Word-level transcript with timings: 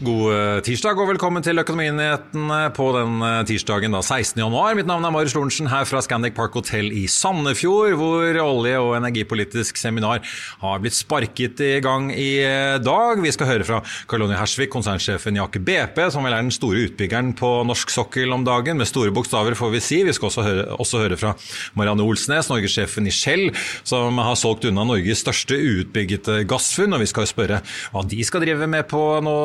God 0.00 0.30
eh, 0.32 0.58
tirsdag 0.64 0.96
og 0.96 1.10
velkommen 1.10 1.44
til 1.44 1.60
Økonominyhetene 1.60 2.70
på 2.72 2.86
den 2.94 3.18
eh, 3.20 3.42
tirsdagen 3.44 3.92
da 3.92 3.98
16. 4.00 4.38
januar. 4.40 4.72
Mitt 4.78 4.86
navn 4.88 5.04
er 5.04 5.12
Marius 5.12 5.34
Lorentzen 5.36 5.68
her 5.68 5.84
fra 5.84 6.00
Scandic 6.00 6.32
Park 6.38 6.54
Hotel 6.56 6.86
i 6.96 7.02
Sandefjord, 7.04 7.98
hvor 8.00 8.38
olje- 8.40 8.78
og 8.80 8.94
energipolitisk 8.96 9.76
seminar 9.76 10.22
har 10.62 10.80
blitt 10.80 10.96
sparket 10.96 11.60
i 11.66 11.82
gang 11.84 12.08
i 12.14 12.30
eh, 12.40 12.78
dag. 12.80 13.20
Vi 13.20 13.32
skal 13.36 13.50
høre 13.50 13.66
fra 13.68 13.82
Karl-Oni 14.08 14.38
Hersvik, 14.40 14.70
konsernsjefen 14.72 15.36
i 15.36 15.42
Aker 15.44 15.60
BP, 15.68 16.00
som 16.14 16.24
vel 16.24 16.38
er 16.38 16.46
den 16.46 16.56
store 16.56 16.86
utbyggeren 16.86 17.34
på 17.36 17.52
norsk 17.68 17.92
sokkel 17.92 18.32
om 18.32 18.48
dagen, 18.48 18.80
med 18.80 18.88
store 18.88 19.12
bokstaver, 19.12 19.58
får 19.58 19.76
vi 19.76 19.84
si. 19.84 20.00
Vi 20.08 20.16
skal 20.16 20.30
også 20.30 20.46
høre, 20.48 20.64
også 20.80 21.04
høre 21.04 21.20
fra 21.20 21.34
Marianne 21.76 22.08
Olsnes, 22.08 22.48
norgessjefen 22.48 23.04
i 23.04 23.12
Shell, 23.12 23.50
som 23.84 24.16
har 24.24 24.40
solgt 24.40 24.64
unna 24.72 24.88
Norges 24.94 25.26
største 25.26 25.60
uutbyggede 25.60 26.40
gassfunn, 26.48 26.96
og 26.96 27.04
vi 27.04 27.12
skal 27.12 27.28
spørre 27.28 27.60
hva 27.92 28.08
de 28.08 28.24
skal 28.24 28.48
drive 28.48 28.72
med 28.78 28.88
på 28.88 29.04
nå 29.28 29.38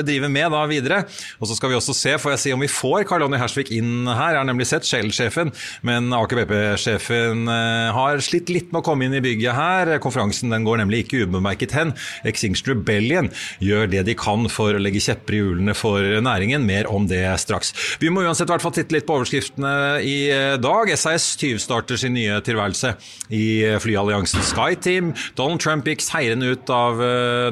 eller 0.00 0.08
drive 0.08 0.30
med 0.32 0.50
da 0.52 0.64
videre. 0.70 1.02
Og 1.40 1.48
så 1.48 1.56
skal 1.56 1.72
vi 1.72 1.78
også 1.78 1.94
se, 1.96 2.16
får 2.20 2.34
jeg 2.34 2.42
si 2.42 2.54
om 2.54 2.62
vi 2.64 2.70
får 2.70 3.04
Karl 3.08 3.24
Lonny 3.24 3.38
Hersvik 3.40 3.70
inn 3.74 4.08
her. 4.08 4.34
Jeg 4.34 4.40
har 4.40 4.48
nemlig 4.48 4.68
sett 4.70 4.88
Shell-sjefen, 4.88 5.52
men 5.86 6.10
Aker 6.16 6.42
BP-sjefen 6.42 7.50
eh, 7.50 7.90
har 7.94 8.22
slitt 8.24 8.50
litt 8.52 8.70
med 8.72 8.80
å 8.80 8.86
komme 8.86 9.06
inn 9.06 9.16
i 9.16 9.22
bygget 9.24 9.56
her. 9.56 9.92
Konferansen 10.02 10.52
den 10.52 10.66
går 10.66 10.80
nemlig 10.82 11.04
ikke 11.04 11.26
ubemerket 11.26 11.74
hen. 11.76 11.94
Extinction 12.28 12.72
Rebellion 12.72 13.30
gjør 13.62 13.90
det 13.92 14.04
de 14.08 14.16
kan 14.18 14.48
for 14.52 14.76
å 14.76 14.82
legge 14.82 15.02
kjepper 15.04 15.36
i 15.36 15.42
hjulene 15.42 15.76
for 15.76 16.20
næringen. 16.24 16.64
Mer 16.68 16.88
om 16.90 17.08
det 17.10 17.22
straks. 17.42 17.74
Vi 18.00 18.12
må 18.12 18.24
uansett 18.24 18.48
i 18.48 18.54
hvert 18.54 18.64
fall 18.64 18.76
titte 18.76 18.96
litt 18.96 19.08
på 19.08 19.18
overskriftene 19.18 19.74
i 20.06 20.16
eh, 20.32 20.56
dag. 20.60 20.92
SAS 21.00 21.34
tyvstarter 21.40 22.00
sin 22.00 22.16
nye 22.16 22.40
tilværelse 22.46 22.94
i 23.36 23.44
eh, 23.66 23.78
flyalliansen 23.82 24.44
SkyTeam. 24.52 25.12
Donald 25.38 25.62
Trump 25.62 25.88
gikk 25.88 26.04
seirende 26.04 26.54
ut 26.54 26.70
av 26.72 27.00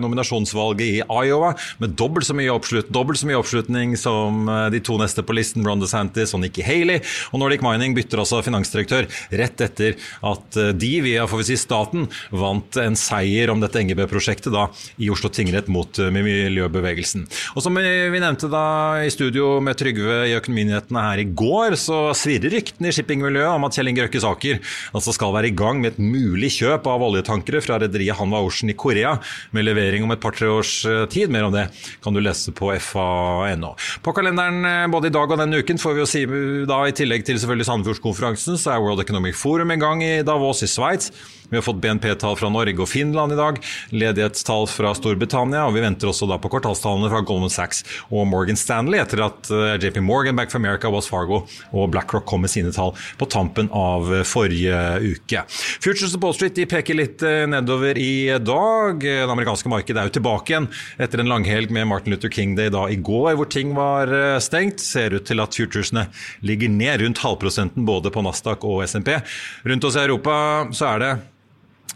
nominasjonsvalget 0.03 0.87
i 0.89 1.01
Iowa 1.03 1.53
med 1.83 1.95
dobbelt 1.99 2.27
så 2.29 2.37
mye 2.39 2.53
oppslut, 2.55 2.91
dobbelt 2.95 3.21
så 3.21 3.29
mye 3.29 3.39
oppslutning 3.39 3.95
som 3.99 4.49
eh, 4.49 4.67
de 4.75 4.81
to 4.85 4.99
neste 5.01 5.25
på 5.27 5.35
listen, 5.37 5.67
Ron 5.67 5.83
DeSantis 5.83 6.35
og 6.37 6.43
Nikki 6.45 6.65
Haley. 6.67 7.03
Og 7.33 7.43
Nordic 7.43 7.65
Mining 7.65 7.97
bytter 7.97 8.23
altså 8.23 8.41
finansdirektør 8.47 9.09
rett 9.41 9.65
etter 9.65 9.97
at 10.27 10.59
eh, 10.59 10.73
de, 10.77 10.93
via 11.05 11.27
får 11.29 11.43
vi 11.43 11.49
si 11.51 11.59
staten, 11.61 12.07
vant 12.31 12.79
en 12.81 12.99
seier 12.99 13.53
om 13.53 13.63
dette 13.63 13.83
NGB-prosjektet 13.85 14.55
da 14.55 14.69
i 15.03 15.11
Oslo 15.13 15.31
tingrett 15.33 15.71
mot 15.73 16.01
eh, 16.01 16.13
miljøbevegelsen. 16.15 17.27
Og 17.57 17.65
som 17.65 17.79
vi 17.79 18.23
nevnte 18.23 18.51
da 18.53 18.65
i 19.05 19.13
studio 19.13 19.57
med 19.65 19.79
Trygve 19.81 20.21
i 20.29 20.37
Økonominyhetene 20.39 21.07
her 21.09 21.23
i 21.23 21.29
går, 21.29 21.79
så 21.81 22.09
svirrer 22.19 22.55
ryktene 22.55 22.93
i 22.93 22.97
shippingmiljøet 22.97 23.55
om 23.55 23.67
at 23.69 23.77
Kjell 23.77 23.93
Inge 23.93 24.07
Røkke 24.07 24.23
Saker 24.23 24.63
altså 24.93 25.15
skal 25.17 25.35
være 25.37 25.51
i 25.51 25.57
gang 25.57 25.83
med 25.83 25.95
et 25.97 26.03
mulig 26.03 26.53
kjøp 26.59 26.87
av 26.91 27.05
oljetankere 27.09 27.63
fra 27.65 27.81
rederiet 27.83 28.19
Hanwa 28.19 28.43
Ocean 28.47 28.73
i 28.73 28.79
Korea, 28.79 29.17
med 29.55 29.67
levering 29.67 30.05
om 30.07 30.15
et 30.15 30.23
par-tre 30.23 30.49
års 30.53 30.81
tid. 31.13 31.31
Mer 31.33 31.49
om 31.49 31.55
det 31.55 31.69
kan 32.05 32.15
du 32.15 32.21
lese 32.23 32.28
på 32.57 32.71
fa.no. 32.83 33.73
På 34.05 34.15
kalenderen 34.17 34.65
eh, 34.69 34.87
både 34.93 35.11
i 35.11 35.15
dag 35.15 35.31
og 35.31 35.41
denne 35.41 35.61
uken 35.63 35.81
får 35.81 35.97
vi 35.97 36.03
jo 36.03 36.09
si 36.09 36.25
da 36.69 36.83
i 36.87 36.95
tillegg 36.97 37.27
til 37.27 37.41
selvfølgelig 37.41 37.69
Sandefjordskonferansen, 37.71 38.59
så 38.61 38.75
er 38.75 38.85
World 38.85 39.05
Economic 39.05 39.39
Forum 39.39 39.75
i 39.75 39.81
gang 39.81 40.05
i 40.05 40.15
Davos 40.27 40.65
i 40.67 40.71
Sveits. 40.71 41.13
Vi 41.51 41.57
har 41.57 41.63
fått 41.63 41.81
BNP-tall 41.81 42.37
fra 42.37 42.51
Norge 42.53 42.83
og 42.85 42.91
Finland 42.91 43.33
i 43.33 43.39
dag, 43.39 43.57
ledighetstall 43.89 44.67
fra 44.69 44.91
Storbritannia, 44.97 45.63
og 45.65 45.79
vi 45.79 45.81
venter 45.81 46.11
også 46.11 46.27
da 46.29 46.37
på 46.37 46.51
kvartalstallene 46.53 47.09
fra 47.09 47.23
Goldman 47.25 47.53
Sachs 47.53 47.81
og 48.13 48.27
Morgan 48.29 48.59
Stanley 48.61 49.01
etter 49.01 49.23
at 49.25 49.49
eh, 49.49 49.79
JP 49.81 50.03
Morgan, 50.05 50.37
Back 50.37 50.53
for 50.53 50.61
America, 50.61 50.91
Wells 50.93 51.09
Fargo 51.09 51.47
og 51.73 51.89
BlackRock 51.95 52.27
kom 52.29 52.45
med 52.45 52.53
sine 52.53 52.73
tall 52.77 52.93
på 53.17 53.29
tampen 53.33 53.71
av 53.73 54.11
eh, 54.13 54.27
forrige 54.29 54.83
uke. 55.01 55.47
Futures 55.81 56.13
of 56.13 56.27
Wall 56.27 56.37
Street 56.37 56.61
peker 56.69 56.99
litt 56.99 57.25
nedover 57.49 57.97
i 57.97 58.29
dag. 58.45 59.01
Det 59.01 59.25
amerikanske 59.25 59.73
markedet 59.73 60.03
er 60.03 60.11
jo 60.11 60.17
tilbake 60.19 60.53
igjen 60.53 60.69
etter 61.01 61.23
en 61.23 61.33
langhelg 61.33 61.73
med 61.73 61.89
Martin 61.89 62.13
Luther 62.13 62.33
King 62.33 62.59
Day 62.59 62.69
da 62.75 62.85
i 62.93 63.01
går, 63.01 63.39
hvor 63.41 63.49
ting 63.49 63.73
var 63.79 64.13
stengt. 64.45 64.85
Ser 64.85 65.17
ut 65.17 65.25
til 65.29 65.41
at 65.41 65.57
futuresene 65.57 66.09
ligger 66.45 66.69
ned 66.73 67.07
rundt 67.07 67.25
halvprosenten 67.25 67.89
både 67.89 68.13
på 68.13 68.27
Nasdaq 68.27 68.69
og 68.69 68.85
SMP. 68.85 69.17
Rundt 69.65 69.89
oss 69.89 69.97
i 69.97 70.05
Europa 70.05 70.37
så 70.77 70.93
er 70.93 71.05
det 71.05 71.13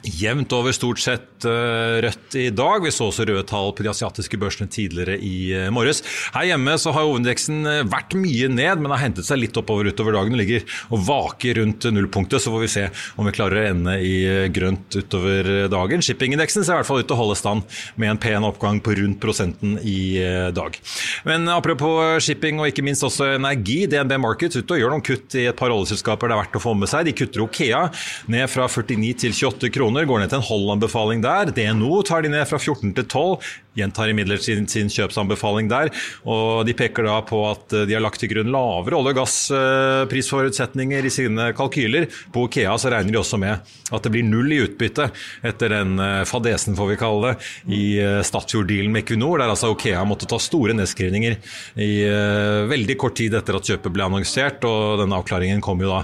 Jevnt 0.03 0.51
over 0.57 0.75
stort 0.75 0.99
sett 0.99 1.45
uh, 1.47 2.01
rødt 2.03 2.35
i 2.35 2.49
dag. 2.51 2.83
Vi 2.83 2.91
så 2.91 3.07
også 3.07 3.27
røde 3.29 3.45
tall 3.47 3.71
på 3.77 3.85
de 3.85 3.91
asiatiske 3.93 4.39
børsene 4.41 4.67
tidligere 4.73 5.15
i 5.23 5.53
uh, 5.55 5.69
morges. 5.75 6.03
Her 6.35 6.49
hjemme 6.49 6.75
så 6.81 6.91
har 6.95 7.07
hovedindeksen 7.07 7.61
uh, 7.69 7.83
vært 7.87 8.17
mye 8.19 8.49
ned, 8.51 8.83
men 8.83 8.91
har 8.91 9.05
hentet 9.05 9.29
seg 9.29 9.39
litt 9.39 9.59
oppover 9.61 9.93
utover 9.93 10.17
dagen. 10.19 10.35
og 10.35 10.43
Ligger 10.43 10.67
og 10.91 11.05
vaker 11.07 11.61
rundt 11.61 11.87
nullpunktet. 11.95 12.43
Så 12.43 12.51
får 12.51 12.65
vi 12.65 12.71
se 12.73 12.87
om 13.15 13.29
vi 13.29 13.35
klarer 13.37 13.61
å 13.61 13.69
ende 13.71 13.95
i 14.03 14.17
grønt 14.55 14.99
utover 14.99 15.69
dagen. 15.71 16.03
Shippingindeksen 16.03 16.67
ser 16.67 16.75
i 16.75 16.81
hvert 16.81 16.91
fall 16.91 17.05
ut 17.05 17.07
til 17.07 17.17
å 17.17 17.21
holde 17.23 17.39
stand 17.39 17.79
med 17.95 18.11
en 18.11 18.23
pen 18.23 18.49
oppgang 18.49 18.83
på 18.83 18.97
rundt 18.99 19.23
prosenten 19.23 19.79
i 19.87 20.19
dag. 20.55 20.75
Men 21.29 21.47
apropos 21.53 22.19
shipping 22.27 22.59
og 22.59 22.73
ikke 22.73 22.85
minst 22.87 23.07
også 23.07 23.37
energi. 23.37 23.85
DNB 23.91 24.19
Markets 24.23 24.59
ute 24.59 24.75
og 24.75 24.83
gjør 24.83 24.97
noen 24.97 25.07
kutt 25.07 25.39
i 25.39 25.47
et 25.51 25.59
par 25.59 25.71
oljeselskaper 25.75 26.31
det 26.31 26.37
er 26.37 26.43
verdt 26.43 26.59
å 26.59 26.65
få 26.67 26.75
med 26.79 26.91
seg. 26.91 27.07
De 27.07 27.17
kutter 27.17 27.47
Okea 27.47 27.87
ned 28.33 28.51
fra 28.51 28.67
49 28.67 29.15
til 29.23 29.37
28 29.37 29.71
kroner 29.75 29.92
kroner, 29.93 30.07
går 30.09 30.21
ned 30.21 30.31
til 30.31 30.41
en 30.41 30.47
hold-anbefaling 30.49 31.23
der. 31.23 31.53
DNO 31.53 32.03
tar 32.03 32.23
de 32.23 32.31
ned 32.33 32.47
fra 32.49 32.59
14 32.59 32.95
til 32.97 33.05
12, 33.05 33.43
gjentar 33.77 34.11
imidlertid 34.13 34.45
sin, 34.45 34.67
sin 34.69 34.89
kjøpsanbefaling 34.93 35.69
der. 35.69 35.91
og 36.25 36.67
De 36.67 36.75
peker 36.77 37.05
da 37.05 37.21
på 37.25 37.41
at 37.51 37.73
eh, 37.73 37.87
de 37.89 37.95
har 37.97 38.03
lagt 38.05 38.21
til 38.21 38.31
grunn 38.33 38.53
lavere 38.53 38.99
olje- 38.99 39.13
og 39.13 39.19
gassprisforutsetninger 39.21 41.05
i 41.05 41.13
sine 41.13 41.53
kalkyler. 41.57 42.09
På 42.33 42.47
Okea 42.47 42.77
så 42.79 42.93
regner 42.93 43.13
de 43.13 43.21
også 43.21 43.41
med 43.41 43.61
at 43.93 44.03
det 44.05 44.13
blir 44.13 44.25
null 44.25 44.53
i 44.53 44.61
utbytte 44.65 45.09
etter 45.45 45.73
den 45.73 45.99
eh, 46.01 46.23
fadesen, 46.29 46.77
får 46.77 46.93
vi 46.93 46.99
kalle 47.01 47.33
det, 47.33 47.51
i 47.73 47.83
eh, 48.01 48.21
Statfjord-dealen 48.25 48.93
med 48.93 49.05
Equinor, 49.05 49.41
der 49.41 49.53
altså 49.53 49.73
Okea 49.73 50.05
måtte 50.09 50.29
ta 50.29 50.39
store 50.41 50.77
nedskrivninger 50.77 51.39
i 51.83 51.91
veldig 52.69 52.95
kort 53.01 53.17
tid 53.19 53.35
etter 53.37 53.57
at 53.57 53.69
kjøpet 53.69 53.93
ble 53.95 54.05
annonsert. 54.07 54.65
og 54.69 55.01
Denne 55.01 55.19
avklaringen 55.21 55.63
kom 55.65 55.81
jo 55.83 55.93
da 55.93 56.03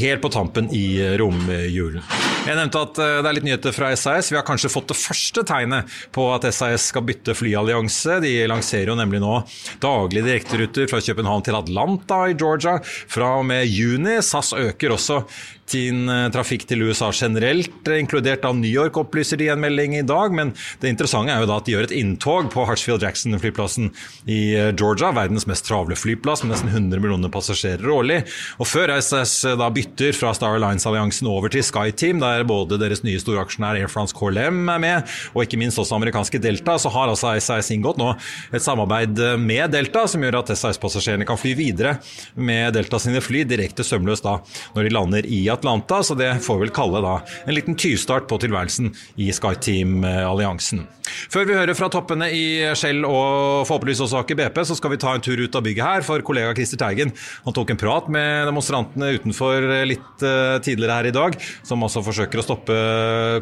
helt 0.00 0.22
på 0.22 0.30
tampen 0.34 0.70
i 0.74 0.98
romjulen. 1.20 2.02
Jeg 2.44 2.58
nevnte 2.58 2.82
at 2.84 3.00
det 3.24 3.30
er 3.30 3.38
litt 3.38 3.46
nyheter 3.48 3.74
fra 3.74 3.90
SAS. 3.96 4.30
Vi 4.32 4.38
har 4.38 4.46
kanskje 4.46 4.72
fått 4.72 4.92
det 4.92 4.98
første 4.98 5.44
tegnet 5.48 5.90
på 6.14 6.28
at 6.34 6.46
SAS 6.52 6.90
skal 6.92 7.06
bytte 7.08 7.36
flyallianse. 7.36 8.20
De 8.24 8.34
lanserer 8.50 8.92
jo 8.92 8.98
nemlig 8.98 9.22
nå 9.24 9.40
daglige 9.82 10.28
direkteruter 10.28 10.90
fra 10.90 11.02
København 11.04 11.44
til 11.46 11.58
Atlanta 11.58 12.24
i 12.30 12.36
Georgia 12.38 12.78
fra 12.84 13.34
og 13.40 13.48
med 13.48 13.66
juni. 13.66 14.20
SAS 14.22 14.52
øker 14.58 14.94
også 14.98 15.22
sin 15.70 16.08
eh, 16.08 16.44
til 16.68 16.82
USA 16.82 17.10
generelt, 17.12 17.88
eh, 17.88 17.98
inkludert 18.00 18.44
av 18.44 18.56
New 18.56 18.70
York, 18.70 18.96
opplyser 18.96 19.38
de 19.40 19.48
en 19.48 19.60
melding 19.60 19.96
i 19.96 20.02
dag. 20.02 20.32
Men 20.32 20.52
det 20.80 20.90
interessante 20.92 21.32
er 21.32 21.40
jo 21.40 21.48
da 21.50 21.58
at 21.58 21.66
de 21.66 21.74
gjør 21.74 21.88
et 21.88 21.96
inntog 21.96 22.50
på 22.52 22.64
Hartsfield 22.68 23.02
Jackson-flyplassen 23.02 23.90
i 24.26 24.54
eh, 24.54 24.72
Georgia. 24.72 25.12
Verdens 25.16 25.46
mest 25.46 25.66
travle 25.66 25.96
flyplass 25.96 26.44
med 26.44 26.54
nesten 26.54 26.72
100 26.72 27.00
millioner 27.00 27.32
passasjerer 27.32 27.88
årlig. 27.88 28.20
Og 28.58 28.68
før 28.68 28.94
ISS 28.98 29.56
da 29.58 29.70
bytter 29.72 30.16
fra 30.16 30.34
Star 30.36 30.58
Alliance-alliansen 30.58 31.28
over 31.30 31.52
til 31.52 31.64
SkyTeam, 31.64 32.20
der 32.22 32.44
både 32.48 32.78
deres 32.80 33.04
nye 33.06 33.20
storaksjonær 33.20 33.80
Air 33.80 33.92
France 33.92 34.14
KLM 34.16 34.68
er 34.68 34.82
med, 34.82 35.14
og 35.34 35.44
ikke 35.44 35.58
minst 35.60 35.80
også 35.80 35.96
amerikanske 35.96 36.40
Delta, 36.42 36.76
så 36.80 36.92
har 36.92 37.10
altså 37.10 37.34
ISS 37.38 37.72
inngått 37.74 38.00
nå 38.00 38.12
et 38.54 38.62
samarbeid 38.64 39.20
med 39.40 39.72
Delta 39.74 40.04
som 40.10 40.22
gjør 40.22 40.40
at 40.42 40.52
SAS-passasjerene 40.54 41.26
kan 41.28 41.38
fly 41.40 41.54
videre 41.58 41.96
med 42.34 42.74
Delta 42.76 43.00
sine 43.02 43.22
fly 43.24 43.44
direkte 43.48 43.84
sømløst 43.86 44.24
da 44.26 44.38
når 44.74 44.86
de 44.86 44.94
lander 44.94 45.28
i 45.28 45.44
Atlanta. 45.54 46.02
Så 46.04 46.16
det 46.18 46.30
får 46.44 46.60
vel 46.64 46.74
kalle 46.74 47.02
da 47.04 47.18
en 47.44 47.56
liten 47.56 47.78
tyvstart 47.78 48.28
på 48.30 48.38
tilværelsen 48.42 48.92
i 49.20 49.30
SkyTeam-alliansen. 49.34 50.84
Før 51.30 51.48
vi 51.48 51.56
hører 51.56 51.76
fra 51.76 51.90
toppene 51.92 52.30
i 52.32 52.44
Shell 52.78 53.04
og 53.04 53.66
forhåpentligvis 53.68 54.04
også 54.06 54.22
Aker 54.22 54.38
BP, 54.38 54.62
så 54.66 54.76
skal 54.78 54.94
vi 54.94 55.00
ta 55.02 55.12
en 55.14 55.24
tur 55.24 55.40
ut 55.40 55.58
av 55.58 55.64
bygget 55.66 55.84
her. 55.84 56.06
For 56.06 56.24
kollega 56.26 56.54
Christer 56.56 56.80
Teigen 56.80 57.12
han 57.44 57.56
tok 57.56 57.74
en 57.74 57.80
prat 57.80 58.08
med 58.12 58.48
demonstrantene 58.48 59.12
utenfor 59.18 59.68
litt 59.88 60.24
uh, 60.24 60.56
tidligere 60.64 60.98
her 61.00 61.10
i 61.10 61.14
dag, 61.14 61.38
som 61.66 61.84
altså 61.84 62.04
forsøker 62.04 62.40
å 62.40 62.46
stoppe 62.46 62.80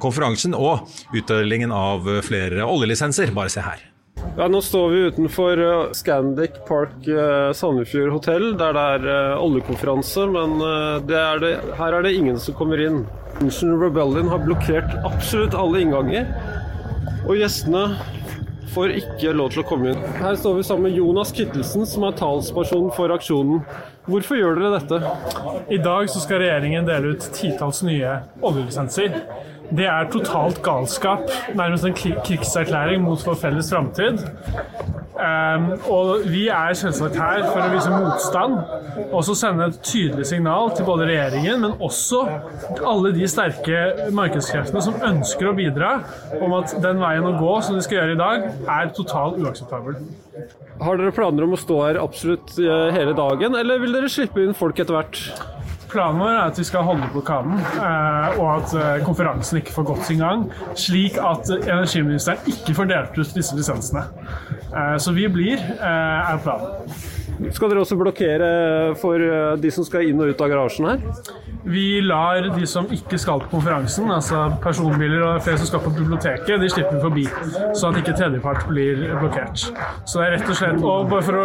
konferansen 0.03 0.59
og 0.59 0.91
utdelingen 1.17 1.75
av 1.75 2.09
flere 2.27 2.67
oljelisenser. 2.67 3.35
Bare 3.37 3.53
se 3.53 3.65
her. 3.65 3.92
Ja, 4.37 4.47
nå 4.49 4.63
står 4.65 4.91
vi 4.91 5.01
utenfor 5.13 5.61
uh, 5.61 5.91
Scandic 5.93 6.55
Park 6.69 7.09
uh, 7.09 7.53
Sandefjord 7.53 8.15
hotell, 8.15 8.47
der 8.57 8.73
det 8.77 8.85
er 8.95 9.05
uh, 9.37 9.43
oljekonferanse. 9.45 10.25
Men 10.33 10.57
er 10.63 11.43
det, 11.43 11.53
her 11.77 11.99
er 11.99 12.07
det 12.07 12.15
ingen 12.17 12.41
som 12.41 12.57
kommer 12.57 12.81
inn. 12.81 13.03
Ancient 13.43 13.77
Rebellion 13.83 14.31
har 14.33 14.41
blokkert 14.45 14.97
absolutt 15.05 15.57
alle 15.59 15.83
innganger. 15.85 16.33
Og 17.27 17.37
gjestene 17.37 17.85
får 18.73 18.95
ikke 18.97 19.35
lov 19.37 19.53
til 19.53 19.63
å 19.63 19.67
komme 19.69 19.93
inn. 19.93 20.05
Her 20.17 20.37
står 20.41 20.59
vi 20.59 20.67
sammen 20.67 20.89
med 20.89 20.97
Jonas 20.97 21.33
Kittelsen, 21.37 21.85
som 21.89 22.07
er 22.09 22.17
talsperson 22.17 22.89
for 22.97 23.13
aksjonen. 23.13 23.61
Hvorfor 24.09 24.39
gjør 24.39 24.59
dere 24.59 24.79
dette? 24.79 25.01
I 25.71 25.79
dag 25.83 26.09
skal 26.11 26.41
regjeringen 26.43 26.89
dele 26.89 27.13
ut 27.13 27.29
titalls 27.37 27.83
nye 27.87 28.17
oljelisenser. 28.41 29.21
Det 29.73 29.87
er 29.89 30.09
totalt 30.13 30.59
galskap, 30.65 31.31
nærmest 31.57 31.87
en 31.89 31.95
krigserklæring 31.97 33.05
mot 33.05 33.23
vår 33.27 33.39
felles 33.41 33.71
framtid. 33.73 34.21
Um, 35.13 35.67
og 35.93 36.25
vi 36.33 36.47
er 36.49 36.75
selvsagt 36.77 37.17
her 37.21 37.45
for 37.47 37.61
å 37.63 37.69
vise 37.73 37.91
motstand, 37.93 38.57
og 39.13 39.21
så 39.25 39.37
sende 39.39 39.69
et 39.71 39.79
tydelig 39.85 40.27
signal 40.31 40.73
til 40.77 40.89
både 40.89 41.07
regjeringen, 41.09 41.61
men 41.63 41.77
også 41.85 42.23
alle 42.89 43.13
de 43.15 43.29
sterke 43.31 44.11
markedskreftene 44.17 44.83
som 44.85 44.99
ønsker 45.13 45.51
å 45.51 45.55
bidra, 45.57 45.93
om 46.41 46.57
at 46.59 46.75
den 46.83 47.01
veien 47.01 47.29
å 47.29 47.37
gå 47.39 47.55
som 47.63 47.79
de 47.79 47.85
skal 47.87 48.01
gjøre 48.01 48.17
i 48.17 48.21
dag, 48.23 48.49
er 48.77 48.93
totalt 48.97 49.41
uakseptabel. 49.41 50.01
Har 50.83 50.99
dere 50.99 51.15
planer 51.15 51.47
om 51.47 51.55
å 51.55 51.61
stå 51.61 51.81
her 51.85 52.01
absolutt 52.03 52.57
eh, 52.59 52.89
hele 52.97 53.15
dagen, 53.17 53.57
eller 53.61 53.81
vil 53.85 53.95
dere 53.95 54.11
slippe 54.13 54.43
inn 54.43 54.57
folk 54.59 54.81
etter 54.83 54.97
hvert? 54.97 55.23
Planen 55.93 56.23
vår 56.23 56.31
er 56.33 56.43
at 56.47 56.59
vi 56.59 56.65
skal 56.65 56.87
holde 56.89 57.09
blokaden, 57.13 57.59
eh, 57.61 58.39
og 58.41 58.47
at 58.55 58.75
eh, 58.81 59.03
konferansen 59.05 59.61
ikke 59.61 59.75
får 59.75 59.89
gått 59.91 60.07
sin 60.09 60.23
gang. 60.25 60.47
Slik 60.79 61.19
at 61.21 61.51
energiministeren 61.53 62.49
ikke 62.49 62.77
får 62.79 62.89
delt 62.95 63.19
ut 63.19 63.35
disse 63.37 63.57
lisensene. 63.59 64.07
Eh, 64.73 64.97
så 64.97 65.13
vi 65.13 65.29
blir, 65.29 65.61
er 65.83 66.41
planen. 66.45 66.97
Skal 67.51 67.73
dere 67.73 67.83
også 67.83 67.99
blokkere 67.99 68.51
for 69.01 69.19
de 69.61 69.71
som 69.75 69.87
skal 69.87 70.07
inn 70.09 70.21
og 70.23 70.33
ut 70.33 70.45
av 70.45 70.53
garasjen 70.53 70.87
her? 70.93 71.41
Vi 71.65 72.01
lar 72.01 72.49
de 72.57 72.67
som 72.67 72.89
ikke 72.91 73.19
skal 73.23 73.39
på 73.45 73.53
konferansen, 73.53 74.09
altså 74.11 74.49
personbiler 74.65 75.23
og 75.23 75.43
flere 75.45 75.61
som 75.61 75.69
skal 75.69 75.83
på 75.85 75.93
biblioteket, 75.95 76.59
de 76.59 76.71
slipper 76.73 76.97
vi 76.97 77.03
forbi. 77.05 77.27
Så 77.79 77.93
at 77.93 78.01
ikke 78.01 78.17
tredjepart 78.19 78.67
blir 78.67 79.05
blokkert. 79.21 79.69
Så 80.03 80.19
det 80.19 80.27
er 80.27 80.35
rett 80.37 80.51
og 80.51 80.59
slett 80.59 80.83
Og 80.83 81.07
bare 81.13 81.23
for 81.23 81.39
å 81.39 81.45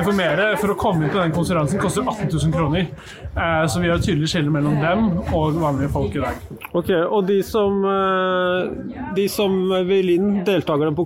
informere, 0.00 0.48
for 0.62 0.72
å 0.72 0.78
komme 0.80 1.04
inn 1.04 1.12
på 1.12 1.20
den 1.20 1.36
konferansen 1.36 1.82
koster 1.82 2.06
18 2.06 2.32
000 2.32 2.54
kroner. 2.56 2.88
Eh, 3.28 3.66
så 3.68 3.82
vi 3.84 3.92
har 3.92 4.00
et 4.00 4.08
tydelig 4.08 4.32
skille 4.32 4.52
mellom 4.52 4.80
dem 4.80 5.06
og 5.36 5.60
vanlige 5.60 5.92
folk 5.92 6.16
i 6.16 6.24
dag. 6.24 6.40
Ok, 6.72 6.90
Og 7.04 7.26
de 7.28 7.42
som, 7.42 7.84
eh, 7.84 9.12
de 9.14 9.28
som 9.28 9.52
vil 9.86 10.14
inn, 10.16 10.44
deltakerne 10.48 10.96
på 10.96 11.04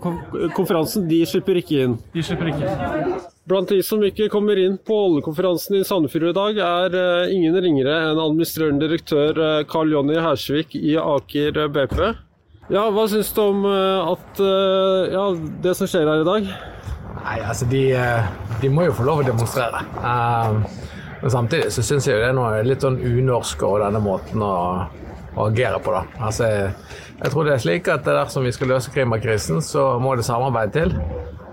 konferansen, 0.55 1.09
de 1.09 1.25
slipper 1.27 1.59
ikke 1.59 1.83
inn? 1.83 1.99
De 2.15 2.23
slipper 2.23 2.55
ikke 2.55 2.63
inn. 2.63 3.32
Blant 3.51 3.73
de 3.73 3.81
som 3.83 4.03
ikke 4.07 4.29
kommer 4.31 4.59
inn 4.61 4.77
på 4.79 4.95
oljekonferansen 5.09 5.81
i 5.81 5.87
Sandefjord 5.87 6.29
i 6.31 6.35
dag, 6.37 6.59
er 6.63 6.95
uh, 6.95 7.33
ingen 7.33 7.57
ringere 7.59 7.97
enn 8.13 8.21
administrerende 8.23 8.87
direktør 8.87 9.41
Carl 9.71 9.91
Jonny 9.91 10.15
Hersvik 10.23 10.77
i 10.79 10.95
Aker 11.01 11.59
BP. 11.75 11.97
Ja, 12.71 12.85
Hva 12.95 13.09
syns 13.11 13.33
du 13.35 13.41
om 13.43 13.67
uh, 13.67 14.13
at, 14.13 14.45
ja, 15.11 15.25
det 15.65 15.75
som 15.75 15.91
skjer 15.91 16.07
her 16.07 16.23
i 16.23 16.29
dag? 16.29 16.47
Nei, 17.23 17.37
altså 17.43 17.67
De, 17.71 17.83
de 18.63 18.71
må 18.71 18.87
jo 18.87 18.95
få 18.95 19.09
lov 19.11 19.25
å 19.25 19.27
demonstrere. 19.27 19.83
men 21.21 21.31
samtidig 21.31 21.75
så 21.75 21.83
syns 21.87 22.07
jeg 22.07 22.23
det 22.23 22.31
er 22.31 22.39
noe 22.39 22.63
litt 22.67 22.83
sånn 22.83 22.99
unorsk 23.03 23.63
over 23.67 23.89
denne 23.89 24.01
måten 24.03 24.43
å, 24.43 24.55
å 25.35 25.51
agere 25.51 25.83
på. 25.83 25.99
da. 25.99 26.07
Altså, 26.31 26.49
jeg 27.19 27.35
tror 27.35 27.47
det 27.47 27.59
er 27.59 27.67
slik 27.67 27.91
at 27.91 28.07
dersom 28.07 28.47
vi 28.47 28.55
skal 28.55 28.71
løse 28.75 28.95
klimakrisen, 28.95 29.63
så 29.63 29.97
må 30.03 30.15
det 30.19 30.31
samarbeid 30.31 30.75
til. 30.79 30.95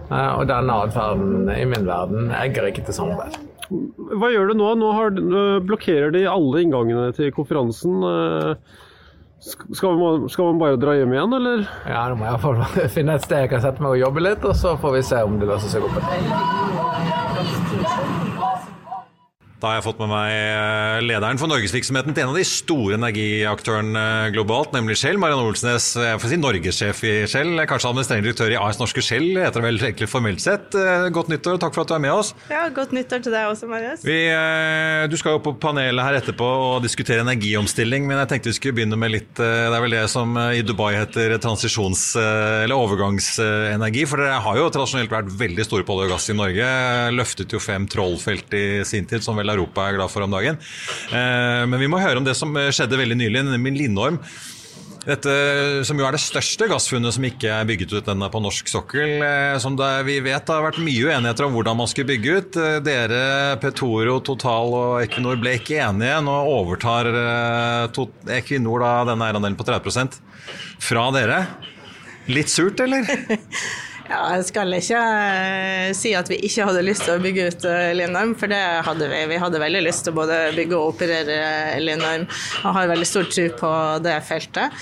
Eh, 0.10 0.32
og 0.36 0.48
denne 0.50 0.82
atferden 0.86 1.50
i 1.54 1.64
min 1.70 1.88
verden 1.88 2.34
egger 2.34 2.70
ikke 2.70 2.86
til 2.88 2.98
samarbeid. 2.98 3.40
Hva 3.70 4.32
gjør 4.34 4.50
du 4.50 4.58
nå? 4.58 4.70
Nå 4.82 4.94
har, 4.98 5.18
blokkerer 5.62 6.14
de 6.16 6.26
alle 6.30 6.64
inngangene 6.66 7.12
til 7.14 7.30
konferansen. 7.36 8.00
Eh, 8.02 8.80
skal 9.40 9.96
man, 9.96 10.26
skal 10.30 10.50
man, 10.50 10.60
bare 10.60 10.80
dra 10.82 10.98
hjem 10.98 11.14
igjen, 11.16 11.36
eller? 11.38 11.68
Ja, 11.88 12.08
nå 12.10 12.18
må 12.20 12.28
jeg 12.28 12.90
finne 12.98 13.16
et 13.16 13.28
sted 13.28 13.46
jeg 13.46 13.54
kan 13.54 13.64
sette 13.64 13.86
meg 13.86 13.96
og 13.96 14.04
jobbe 14.08 14.26
litt, 14.26 14.44
og 14.44 14.58
så 14.58 14.76
får 14.82 14.98
vi 14.98 15.06
se 15.14 15.24
om 15.24 15.40
det 15.40 15.48
løser 15.52 15.78
seg 15.78 15.88
opp. 15.88 16.69
Da 19.60 19.74
har 19.74 19.80
jeg 19.82 19.90
fått 19.90 19.98
med 20.00 20.08
meg 20.08 20.30
eh, 20.32 20.98
lederen 21.04 21.40
for 21.40 21.52
norgesvirksomheten 21.52 22.16
til 22.16 22.24
en 22.24 22.30
av 22.32 22.38
de 22.40 22.46
store 22.48 22.96
energiaktørene 22.96 24.04
eh, 24.24 24.28
globalt, 24.32 24.72
nemlig 24.72 24.96
Shell. 25.02 25.18
Marianne 25.20 25.50
Olsnes, 25.50 25.90
jeg 26.00 26.22
får 26.22 26.32
si 26.32 26.38
norgessjef 26.40 27.02
i 27.04 27.12
Shell. 27.28 27.60
Kanskje 27.68 27.90
administrerende 27.92 28.30
direktør 28.30 28.56
i 28.56 28.60
AS 28.60 28.80
Norske 28.80 29.04
Shell, 29.04 29.34
heter 29.36 29.60
det 29.60 29.66
vel 29.66 29.82
egentlig 29.82 30.08
formelt 30.08 30.40
sett. 30.40 30.72
Eh, 30.80 31.10
godt 31.12 31.32
nyttår, 31.34 31.60
takk 31.60 31.76
for 31.76 31.84
at 31.84 31.92
du 31.92 31.96
er 31.98 32.04
med 32.06 32.16
oss. 32.16 32.32
Ja, 32.48 32.62
godt 32.72 32.96
nyttår 32.96 33.26
til 33.26 33.36
deg 33.36 33.50
også, 33.50 33.68
Marius. 33.68 34.06
Vi, 34.08 34.16
du 35.12 35.18
skal 35.20 35.36
jo 35.36 35.44
på 35.44 35.54
panelet 35.60 36.08
her 36.08 36.22
etterpå 36.22 36.48
og 36.70 36.88
diskutere 36.88 37.28
energiomstilling, 37.28 38.08
men 38.08 38.22
jeg 38.24 38.32
tenkte 38.32 38.54
vi 38.54 38.56
skulle 38.62 38.80
begynne 38.80 39.02
med 39.02 39.12
litt 39.12 39.36
Det 39.36 39.68
er 39.68 39.84
vel 39.84 39.98
det 39.98 40.06
som 40.12 40.40
i 40.40 40.64
Dubai 40.64 40.94
heter 41.02 41.36
transisjons- 41.44 42.14
eller 42.16 42.78
overgangsenergi. 42.80 44.08
For 44.08 44.24
dere 44.24 44.40
har 44.48 44.64
jo 44.64 44.72
tradisjonelt 44.72 45.12
vært 45.12 45.36
veldig 45.44 45.68
store 45.68 45.84
på 45.84 46.00
olje 46.00 46.08
og 46.08 46.16
gass 46.16 46.32
i 46.32 46.40
Norge. 46.40 46.72
Løftet 47.20 47.52
jo 47.52 47.60
fem 47.60 47.92
trollfelt 47.92 48.56
i 48.56 48.66
sin 48.88 49.10
tid, 49.10 49.20
som 49.26 49.36
vel 49.36 49.49
Europa 49.56 49.88
er 49.88 49.98
glad 50.00 50.14
for 50.14 50.26
om 50.26 50.38
dagen. 50.38 50.60
Eh, 51.10 51.66
men 51.70 51.82
vi 51.82 51.90
må 51.92 52.02
høre 52.02 52.22
om 52.22 52.28
det 52.28 52.38
som 52.38 52.56
skjedde 52.56 53.00
veldig 53.00 53.20
nylig, 53.20 53.46
nemlig 53.50 53.78
Lindorm. 53.84 54.22
Dette 55.00 55.32
som 55.88 55.98
jo 55.98 56.04
er 56.06 56.14
det 56.14 56.22
største 56.22 56.68
gassfunnet 56.70 57.16
som 57.16 57.24
ikke 57.26 57.50
er 57.56 57.68
bygget 57.68 57.94
ut 57.96 58.10
ennå 58.12 58.28
på 58.30 58.42
norsk 58.44 58.68
sokkel. 58.70 59.24
Eh, 59.24 59.56
som 59.64 59.78
det, 59.80 59.88
vi 60.06 60.20
vet 60.26 60.52
har 60.52 60.66
vært 60.66 60.82
mye 60.84 61.08
uenigheter 61.08 61.48
om 61.48 61.56
hvordan 61.56 61.80
man 61.80 61.90
skulle 61.90 62.12
bygge 62.12 62.36
ut. 62.36 62.60
Eh, 62.60 62.78
dere, 62.86 63.24
Petoro, 63.64 64.20
Total 64.26 64.76
og 64.76 65.00
Equinor 65.02 65.40
ble 65.42 65.56
ikke 65.58 65.80
enige. 65.88 66.20
Nå 66.26 66.38
overtar 66.52 67.10
Equinor 68.38 68.86
da 68.86 68.94
denne 69.10 69.30
eierandelen 69.30 69.58
på 69.60 69.68
30% 69.68 70.20
fra 70.84 71.10
dere. 71.16 71.44
Litt 72.30 72.52
surt, 72.52 72.84
eller? 72.84 73.08
Ja, 74.10 74.24
jeg 74.34 74.48
skal 74.48 74.74
ikke 74.74 75.00
uh, 75.00 75.92
si 75.94 76.16
at 76.18 76.30
vi 76.32 76.40
ikke 76.48 76.66
hadde 76.66 76.82
lyst 76.82 77.04
til 77.06 77.14
å 77.14 77.22
bygge 77.22 77.50
ut 77.52 77.68
Lindheim, 77.94 78.34
for 78.40 78.50
det 78.50 78.62
hadde 78.88 79.10
vi. 79.12 79.20
Vi 79.30 79.38
hadde 79.42 79.62
veldig 79.62 79.84
lyst 79.86 80.08
til 80.08 80.16
å 80.16 80.18
både 80.18 80.40
bygge 80.58 80.78
og 80.78 80.96
operere 80.96 81.78
Lindheim. 81.84 82.26
Jeg 82.26 82.74
har 82.76 82.90
veldig 82.90 83.08
stor 83.08 83.30
tro 83.30 83.46
på 83.60 83.72
det 84.04 84.16
feltet. 84.26 84.80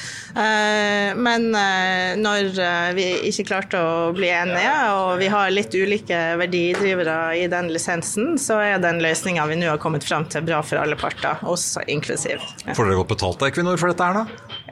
men 1.17 1.50
når 2.22 2.60
vi 2.96 3.07
ikke 3.29 3.46
klarte 3.50 3.81
å 3.81 4.13
bli 4.15 4.29
enige, 4.31 4.74
og 4.96 5.17
vi 5.22 5.29
har 5.34 5.51
litt 5.53 5.75
ulike 5.75 6.19
verdidrivere 6.39 7.17
i 7.41 7.48
den 7.51 7.72
lisensen, 7.74 8.36
så 8.41 8.62
er 8.63 8.81
den 8.84 9.01
løsninga 9.03 9.48
vi 9.50 9.60
nå 9.60 9.72
har 9.74 9.81
kommet 9.81 10.07
fram 10.07 10.27
til, 10.31 10.46
bra 10.48 10.62
for 10.63 10.81
alle 10.81 10.98
parter, 11.00 11.43
også 11.43 11.84
inklusiv. 11.91 12.43
Får 12.67 12.84
dere 12.86 13.01
godt 13.01 13.13
betalt 13.15 13.43
av 13.43 13.51
Equinor 13.51 13.79
for 13.81 13.91
dette 13.91 14.07
her, 14.07 14.24
da? 14.24 14.66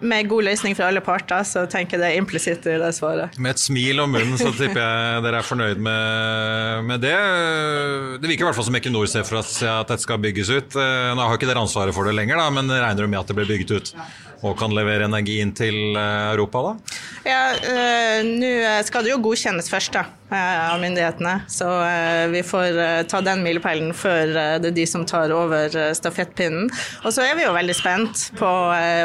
Med 0.00 0.28
god 0.30 0.46
løsning 0.46 0.76
for 0.78 0.86
alle 0.86 1.02
parter, 1.04 1.42
så 1.46 1.64
tenker 1.70 1.96
jeg 1.96 2.02
det 2.02 2.10
er 2.12 2.20
implisitt 2.20 2.68
i 2.70 2.76
det 2.80 2.92
svaret. 2.96 3.38
Med 3.38 3.56
et 3.56 3.62
smil 3.62 4.02
om 4.02 4.12
munnen 4.14 4.38
så 4.40 4.52
tipper 4.54 4.80
jeg 4.80 5.24
dere 5.26 5.42
er 5.42 5.46
fornøyd 5.46 5.82
med, 5.82 6.86
med 6.88 7.02
det. 7.02 7.16
Det 8.22 8.30
virker 8.30 8.46
i 8.46 8.48
hvert 8.48 8.58
fall 8.58 8.68
som 8.68 8.78
Equinor 8.78 9.10
ser 9.10 9.26
for 9.28 9.42
seg 9.46 9.70
at 9.72 9.90
dette 9.90 10.06
skal 10.06 10.22
bygges 10.22 10.52
ut. 10.54 10.78
Nå 10.78 11.26
har 11.26 11.38
ikke 11.38 11.50
dere 11.50 11.66
ansvaret 11.66 11.96
for 11.96 12.08
det 12.08 12.16
lenger, 12.18 12.38
da, 12.40 12.48
men 12.54 12.70
regner 12.70 13.04
du 13.04 13.10
med 13.10 13.22
at 13.22 13.30
det 13.30 13.38
blir 13.40 13.50
bygget 13.50 13.76
ut? 13.78 13.94
og 14.46 14.54
kan 14.58 14.74
levere 14.74 15.08
energi 15.08 15.38
inn 15.42 15.52
til 15.56 15.96
eh, 15.98 16.30
Europa, 16.32 16.62
da? 16.68 16.98
Ja, 17.26 17.42
øh, 17.58 18.28
Nå 18.38 18.50
skal 18.86 19.04
det 19.04 19.12
jo 19.12 19.20
godkjennes 19.22 19.68
først 19.70 19.96
da, 19.96 20.04
eh, 20.30 20.60
av 20.70 20.78
myndighetene. 20.82 21.34
Så 21.50 21.66
øh, 21.66 22.26
vi 22.32 22.42
får 22.46 22.78
øh, 22.78 23.02
ta 23.10 23.20
den 23.24 23.42
milepælen 23.44 23.90
før 23.96 24.34
det 24.62 24.70
er 24.70 24.76
de 24.76 24.86
som 24.86 25.06
tar 25.08 25.34
over 25.34 25.74
stafettpinnen. 25.94 26.70
Og 27.02 27.12
så 27.14 27.26
er 27.26 27.34
vi 27.38 27.46
jo 27.46 27.54
veldig 27.56 27.76
spent 27.76 28.28
på 28.38 28.52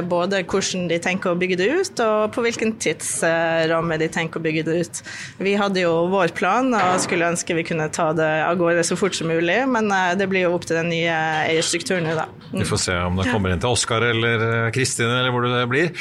både 0.09 0.43
hvordan 0.43 0.82
hvordan 0.83 0.89
de 0.91 0.99
tenker 1.03 1.31
å 1.31 1.37
bygge 1.39 1.57
det 1.59 1.67
ut, 1.71 1.99
og 2.03 2.33
på 2.33 2.43
hvilken 2.43 2.73
tidsramme 2.81 3.97
de 3.99 4.07
tenker 4.11 4.39
å 4.39 4.43
bygge 4.43 4.63
det 4.67 4.75
ut. 4.83 5.01
Vi 5.39 5.55
hadde 5.59 5.83
jo 5.83 6.07
vår 6.11 6.33
plan 6.35 6.71
og 6.73 6.99
skulle 7.03 7.29
ønske 7.31 7.55
vi 7.55 7.63
kunne 7.67 7.89
ta 7.93 8.11
det 8.13 8.27
av 8.45 8.57
gårde 8.59 8.83
så 8.83 8.97
fort 8.99 9.15
som 9.15 9.27
mulig, 9.31 9.61
men 9.69 9.89
eh, 9.91 10.13
det 10.19 10.27
blir 10.31 10.45
jo 10.47 10.53
opp 10.57 10.65
til 10.67 10.77
den 10.79 10.89
nye 10.91 11.13
eierstrukturen 11.49 12.03
nå, 12.07 12.15
da. 12.17 12.27
Vi 12.53 12.65
får 12.69 12.81
se 12.83 12.95
om 13.01 13.17
det 13.17 13.29
kommer 13.31 13.53
inn 13.53 13.61
til 13.63 13.73
Oskar 13.73 14.03
eller 14.05 14.43
eh, 14.67 14.71
Kristin 14.75 15.09
eller 15.09 15.31
hvor 15.33 15.47
det 15.47 15.63
blir. 15.71 15.91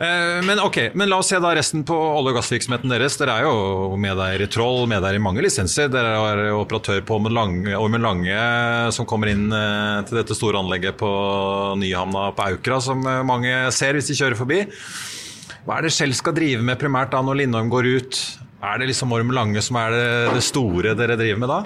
Eh, 0.00 0.40
Men 0.42 0.60
ok, 0.62 0.92
men 0.98 1.08
la 1.10 1.20
oss 1.22 1.30
se 1.32 1.38
da 1.42 1.52
resten 1.56 1.84
på 1.88 1.94
olje- 1.96 2.32
og 2.32 2.38
gassvirksomheten 2.40 2.90
deres. 2.92 3.16
Dere 3.20 3.38
er 3.40 3.46
jo 3.46 3.96
medeier 4.00 4.42
i 4.44 4.48
Troll, 4.50 4.86
medeier 4.90 5.18
i 5.18 5.22
mange 5.22 5.44
lisenser. 5.44 5.90
Dere 5.92 6.16
er 6.18 6.42
operatør 6.56 7.02
på 7.06 7.16
Ormen 7.18 7.34
Lange, 7.36 7.76
Ormen 7.78 8.02
Lange 8.04 8.36
som 8.94 9.06
kommer 9.08 9.30
inn 9.32 9.46
til 10.08 10.18
dette 10.18 10.34
store 10.36 10.60
anlegget 10.62 10.96
på 11.00 11.08
Nyhamna 11.80 12.30
på 12.36 12.46
Aukra, 12.52 12.78
som 12.84 13.02
mange 13.28 13.52
ser 13.74 13.96
hvis 13.96 14.10
de 14.10 14.16
kjører 14.18 14.31
forbi. 14.38 14.62
Hva 15.66 15.78
er 15.78 15.86
det 15.86 15.92
Shell 15.94 16.14
skal 16.16 16.34
drive 16.36 16.64
med 16.66 16.80
primært 16.80 17.12
da 17.12 17.20
når 17.22 17.42
Lindholm 17.42 17.70
går 17.72 17.90
ut? 17.98 18.22
Er 18.62 18.78
det 18.78 18.86
liksom 18.92 19.10
Orm 19.10 19.32
Lange 19.34 19.58
som 19.58 19.74
er 19.80 19.90
det, 19.90 20.10
det 20.36 20.42
store 20.46 20.92
dere 20.94 21.16
driver 21.18 21.40
med 21.42 21.50
da? 21.50 21.56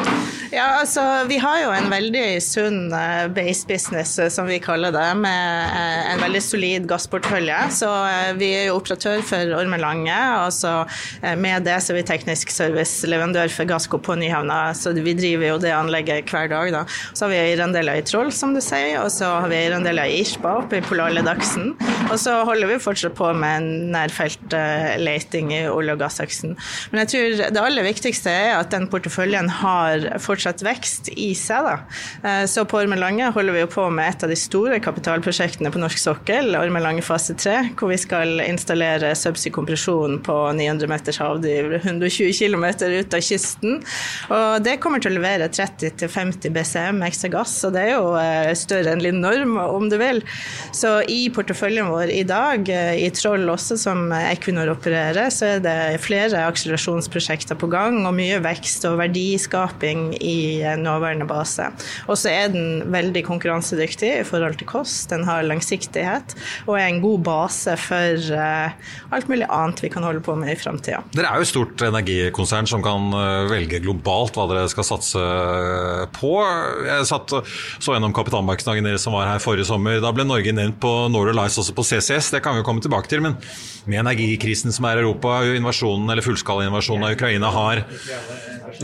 Ja, 0.48 0.78
altså 0.80 1.02
vi 1.28 1.36
har 1.42 1.58
jo 1.60 1.72
en 1.74 1.90
veldig 1.92 2.38
sunn 2.40 2.86
eh, 2.94 3.26
base 3.36 3.68
business, 3.68 4.14
eh, 4.22 4.30
som 4.32 4.46
vi 4.48 4.56
kaller 4.64 4.94
det, 4.94 5.08
med 5.20 5.74
eh, 5.76 6.14
en 6.14 6.22
veldig 6.22 6.40
solid 6.40 6.86
gassportefølje. 6.88 7.58
Så 7.76 7.90
vi 8.40 8.48
er 8.56 8.64
jo 8.70 8.78
operatør 8.78 9.20
for 9.28 9.52
Ormen 9.58 9.82
Lange, 9.82 10.16
og 10.40 10.48
så 10.56 10.72
med 11.36 11.66
det 11.66 11.76
så 11.84 11.92
er 11.92 11.98
vi 11.98 12.06
teknisk 12.08 12.54
serviceleverandør 12.54 13.52
for 13.52 13.68
Gassco 13.68 14.00
på 14.00 14.16
Nyhavna. 14.16 14.70
Så 14.78 14.94
vi 14.96 15.12
driver 15.18 15.50
jo 15.50 15.60
det 15.60 15.74
anlegget 15.76 16.32
hver 16.32 16.48
dag, 16.48 16.72
da. 16.72 16.84
Så 17.12 17.26
har 17.26 17.34
vi 17.34 17.42
eierandeler 17.42 18.00
i 18.00 18.06
Troll, 18.08 18.32
som 18.32 18.56
du 18.56 18.62
sier, 18.64 19.02
og 19.02 19.10
så 19.12 19.34
har 19.42 19.52
vi 19.52 19.58
eierandeler 19.58 20.08
i 20.08 20.22
Irpa 20.22 20.56
oppe 20.62 20.80
i 20.80 20.86
Polarledaksen. 20.86 21.74
Og 22.06 22.16
så 22.22 22.38
holder 22.48 22.72
vi 22.72 22.80
fortsatt 22.80 23.18
på 23.18 23.34
med 23.36 23.68
nærfeltleiting 23.92 25.52
i 25.58 25.62
olje- 25.68 25.98
og 25.98 26.04
gassaksen. 26.06 26.56
Men 26.92 27.02
jeg 27.02 27.10
tror 27.12 27.52
det 27.54 27.62
aller 27.62 27.86
viktigste 27.86 28.32
er 28.32 28.54
at 28.58 28.70
den 28.74 28.86
porteføljen 28.92 29.48
har 29.62 30.06
fortsatt 30.22 30.62
vekst 30.66 31.10
i 31.16 31.32
seg. 31.38 31.66
Da. 31.66 31.76
Eh, 32.22 32.44
Så 32.46 32.64
på 32.68 32.78
Ormen 32.80 33.00
Lange 33.00 33.30
holder 33.34 33.56
vi 33.56 33.62
jo 33.64 33.70
på 33.72 33.86
med 33.92 34.08
et 34.08 34.24
av 34.24 34.30
de 34.32 34.38
store 34.38 34.78
kapitalprosjektene 34.82 35.72
på 35.72 35.80
norsk 35.82 35.98
sokkel, 36.00 36.54
Ormen 36.58 36.84
Lange 36.84 37.04
fase 37.04 37.34
3, 37.34 37.72
hvor 37.78 37.90
vi 37.92 37.98
skal 38.00 38.40
installere 38.46 39.12
subsea 39.18 39.52
kompresjon 39.54 40.18
på 40.26 40.36
900 40.56 40.90
meters 40.90 41.18
havdyp 41.22 41.76
120 41.82 42.32
km 42.36 42.66
ut 42.66 43.14
av 43.16 43.24
kysten. 43.24 43.80
Og 44.30 44.62
det 44.64 44.78
kommer 44.82 45.02
til 45.02 45.12
å 45.14 45.18
levere 45.18 45.48
30-50 45.52 46.52
BCM 46.54 47.02
ekstra 47.06 47.30
gass, 47.32 47.56
og 47.66 47.74
det 47.76 47.86
er 47.86 47.92
jo 47.96 48.12
eh, 48.20 48.52
større 48.58 48.94
enn 48.94 49.02
Lindorm, 49.04 49.56
om 49.60 49.88
du 49.90 49.98
vil. 50.00 50.22
Så 50.76 50.98
i 51.10 51.26
porteføljen 51.34 51.90
vår 51.92 52.12
i 52.14 52.22
dag, 52.28 52.68
eh, 52.68 52.94
i 53.06 53.10
Troll 53.16 53.46
også, 53.52 53.78
som 53.80 54.06
Equinor 54.16 54.70
opererer, 54.74 55.30
så 55.32 55.56
er 55.56 55.64
det 55.64 55.76
flere 56.04 56.46
akselerasjonsprosjekter 56.76 57.56
på 57.58 57.68
gang, 57.72 58.04
og 58.06 58.14
mye 58.16 58.38
vekst 58.44 58.84
og 58.88 58.98
verdiskaping 59.00 60.14
i 60.20 60.62
eh, 60.62 60.76
nåværende 60.78 61.26
base. 61.28 61.70
Og 62.06 62.18
så 62.20 62.30
er 62.30 62.52
den 62.52 62.84
veldig 62.92 63.24
konkurransedyktig 63.26 64.12
i 64.20 64.24
forhold 64.26 64.58
til 64.60 64.68
kost, 64.68 65.10
den 65.10 65.24
har 65.26 65.46
langsiktighet, 65.46 66.36
og 66.66 66.76
er 66.78 66.88
en 66.90 67.02
god 67.02 67.24
base 67.26 67.76
for 67.80 68.30
eh, 68.36 68.76
alt 69.10 69.30
mulig 69.30 69.48
annet 69.48 69.82
vi 69.82 69.90
kan 69.92 70.06
holde 70.06 70.22
på 70.24 70.36
med 70.38 70.52
i 70.52 70.58
framtida. 70.58 71.02
Dere 71.16 71.32
er 71.32 71.40
jo 71.40 71.46
et 71.46 71.52
stort 71.52 71.86
energikonsern 71.88 72.68
som 72.68 72.84
kan 72.84 73.08
eh, 73.16 73.48
velge 73.50 73.82
globalt 73.84 74.36
hva 74.36 74.48
dere 74.50 74.66
skal 74.72 74.86
satse 74.86 75.22
på. 76.16 76.34
Jeg 76.86 77.08
satt 77.08 77.36
så 77.36 77.94
gjennom 77.94 78.14
kapitalmarkedsdagen 78.16 78.86
deres 78.86 79.04
som 79.06 79.16
var 79.16 79.30
her 79.30 79.42
forrige 79.42 79.68
sommer. 79.68 80.00
Da 80.02 80.12
ble 80.14 80.26
Norge 80.28 80.54
nevnt 80.54 80.80
på 80.82 80.92
Norway 81.12 81.36
Lights 81.36 81.58
også 81.62 81.74
på 81.76 81.86
CCS, 81.86 82.32
det 82.34 82.44
kan 82.44 82.56
vi 82.56 82.62
jo 82.62 82.68
komme 82.68 82.84
tilbake 82.84 83.10
til. 83.10 83.24
Men 83.24 83.38
med 83.86 84.00
energikrisen 84.02 84.74
som 84.74 84.86
er 84.88 84.98
i 84.98 85.04
Europa, 85.04 85.38
invasjonen 85.54 86.10
eller 86.10 86.24
fullskalainvasjonen 86.66 87.04
av 87.04 87.14
Ukraina 87.14 87.50
har 87.50 87.84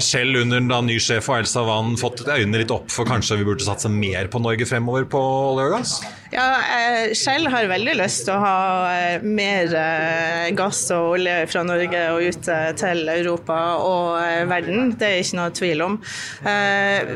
selv 0.01 0.37
under 0.43 0.61
da 0.69 0.81
ny 0.85 0.99
sjef 1.01 1.29
og 1.29 1.43
Elsa 1.43 1.63
Wann 1.67 1.97
fått 2.01 2.25
øynene 2.27 2.63
litt 2.63 2.71
opp 2.71 2.91
for 2.91 3.09
kanskje 3.09 3.41
vi 3.41 3.47
burde 3.49 3.65
satse 3.65 3.91
mer 3.91 4.29
på 4.29 4.41
Norge 4.43 4.67
fremover 4.67 5.05
på 5.05 5.21
olje 5.21 5.67
og 5.69 5.75
gass? 5.77 5.97
Ja, 6.33 6.57
eh, 6.57 7.13
Shell 7.13 7.45
har 7.53 7.67
veldig 7.69 7.93
lyst 7.99 8.25
til 8.25 8.33
å 8.33 8.41
ha 8.41 8.59
eh, 8.89 9.25
mer 9.25 9.75
eh, 9.77 10.47
gass 10.57 10.81
og 10.95 11.19
olje 11.19 11.35
fra 11.51 11.61
Norge 11.69 12.05
og 12.15 12.25
ut 12.25 12.49
til 12.81 13.11
Europa 13.13 13.59
og 13.85 14.47
verden. 14.49 14.95
Det 14.97 15.11
er 15.11 15.21
ikke 15.21 15.39
noe 15.39 15.53
tvil 15.53 15.83
om. 15.85 15.99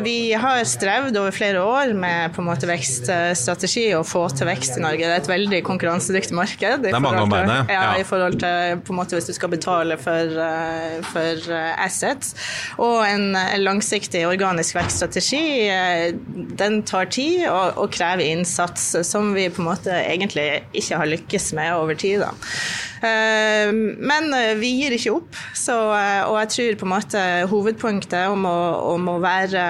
Vi 0.05 0.19
har 0.37 0.61
strevd 0.69 1.17
over 1.17 1.33
flere 1.35 1.63
år 1.65 1.95
med 1.97 2.35
på 2.37 2.43
en 2.43 2.49
måte 2.51 2.69
vekststrategi 2.69 3.87
og 3.97 4.05
få 4.09 4.27
til 4.37 4.49
vekst 4.51 4.77
i 4.77 4.83
Norge. 4.85 5.07
Det 5.07 5.15
er 5.15 5.23
et 5.23 5.31
veldig 5.31 5.61
konkurransedyktig 5.67 6.37
marked. 6.37 6.85
Det 6.85 6.93
er 6.93 7.03
mange 7.03 7.25
om 7.25 7.33
Ja, 7.33 7.63
ja. 7.73 7.87
i 8.01 8.05
forhold 8.07 8.39
til 8.43 8.83
på 8.85 8.93
en 8.93 9.01
måte 9.01 9.17
hvis 9.17 9.31
du 9.31 9.35
skal 9.37 9.53
betale 9.53 9.97
for, 10.01 10.37
for 11.13 11.57
assets. 11.87 12.35
Og 12.83 13.01
en 13.07 13.33
langsiktig 13.63 14.27
organisk 14.29 14.77
vekststrategi, 14.77 15.43
den 16.61 16.83
tar 16.89 17.09
tid 17.17 17.47
og, 17.49 17.81
og 17.81 17.97
krever 17.97 18.27
innsats 18.29 18.93
som 19.07 19.33
vi 19.37 19.47
på 19.53 19.63
en 19.63 19.71
måte 19.71 19.95
egentlig 20.03 20.49
ikke 20.77 20.99
har 21.01 21.11
lykkes 21.15 21.53
med 21.59 21.73
over 21.79 21.95
tid. 21.99 22.21
Da. 22.25 22.33
Eh, 23.07 23.71
Men 23.73 24.31
eh, 24.35 24.55
vi 24.59 24.71
gir 24.81 24.95
ikke 24.97 25.13
opp, 25.19 25.37
så, 25.57 25.75
eh, 25.95 26.23
og 26.27 26.39
jeg 26.43 26.51
tror 26.55 26.79
på 26.81 26.87
en 26.89 26.93
måte 26.95 27.23
hovedpunktet 27.51 28.31
om 28.33 28.47
å, 28.49 28.57
om 28.95 29.11
å 29.13 29.17
være 29.23 29.65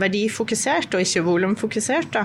verdifokusert 0.00 0.94
og 0.96 1.04
ikke 1.04 1.22
volumfokusert, 1.26 2.16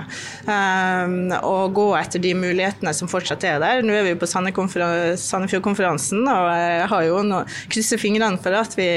og 1.46 1.74
gå 1.76 1.86
etter 1.98 2.22
de 2.22 2.32
mulighetene 2.38 2.92
som 2.96 3.08
fortsatt 3.10 3.44
er 3.48 3.60
der. 3.62 3.82
Nå 3.86 3.94
er 3.96 4.06
vi 4.08 4.14
på 4.18 4.28
Sandefjord- 4.28 5.16
Sandefjord-konferansen, 5.20 6.24
og 6.30 6.48
jeg 6.56 6.88
har 6.92 7.06
jo 7.08 7.20
no 7.26 7.42
krysser 7.72 8.00
fingrene 8.00 8.40
for 8.42 8.56
at 8.56 8.74
vi 8.78 8.88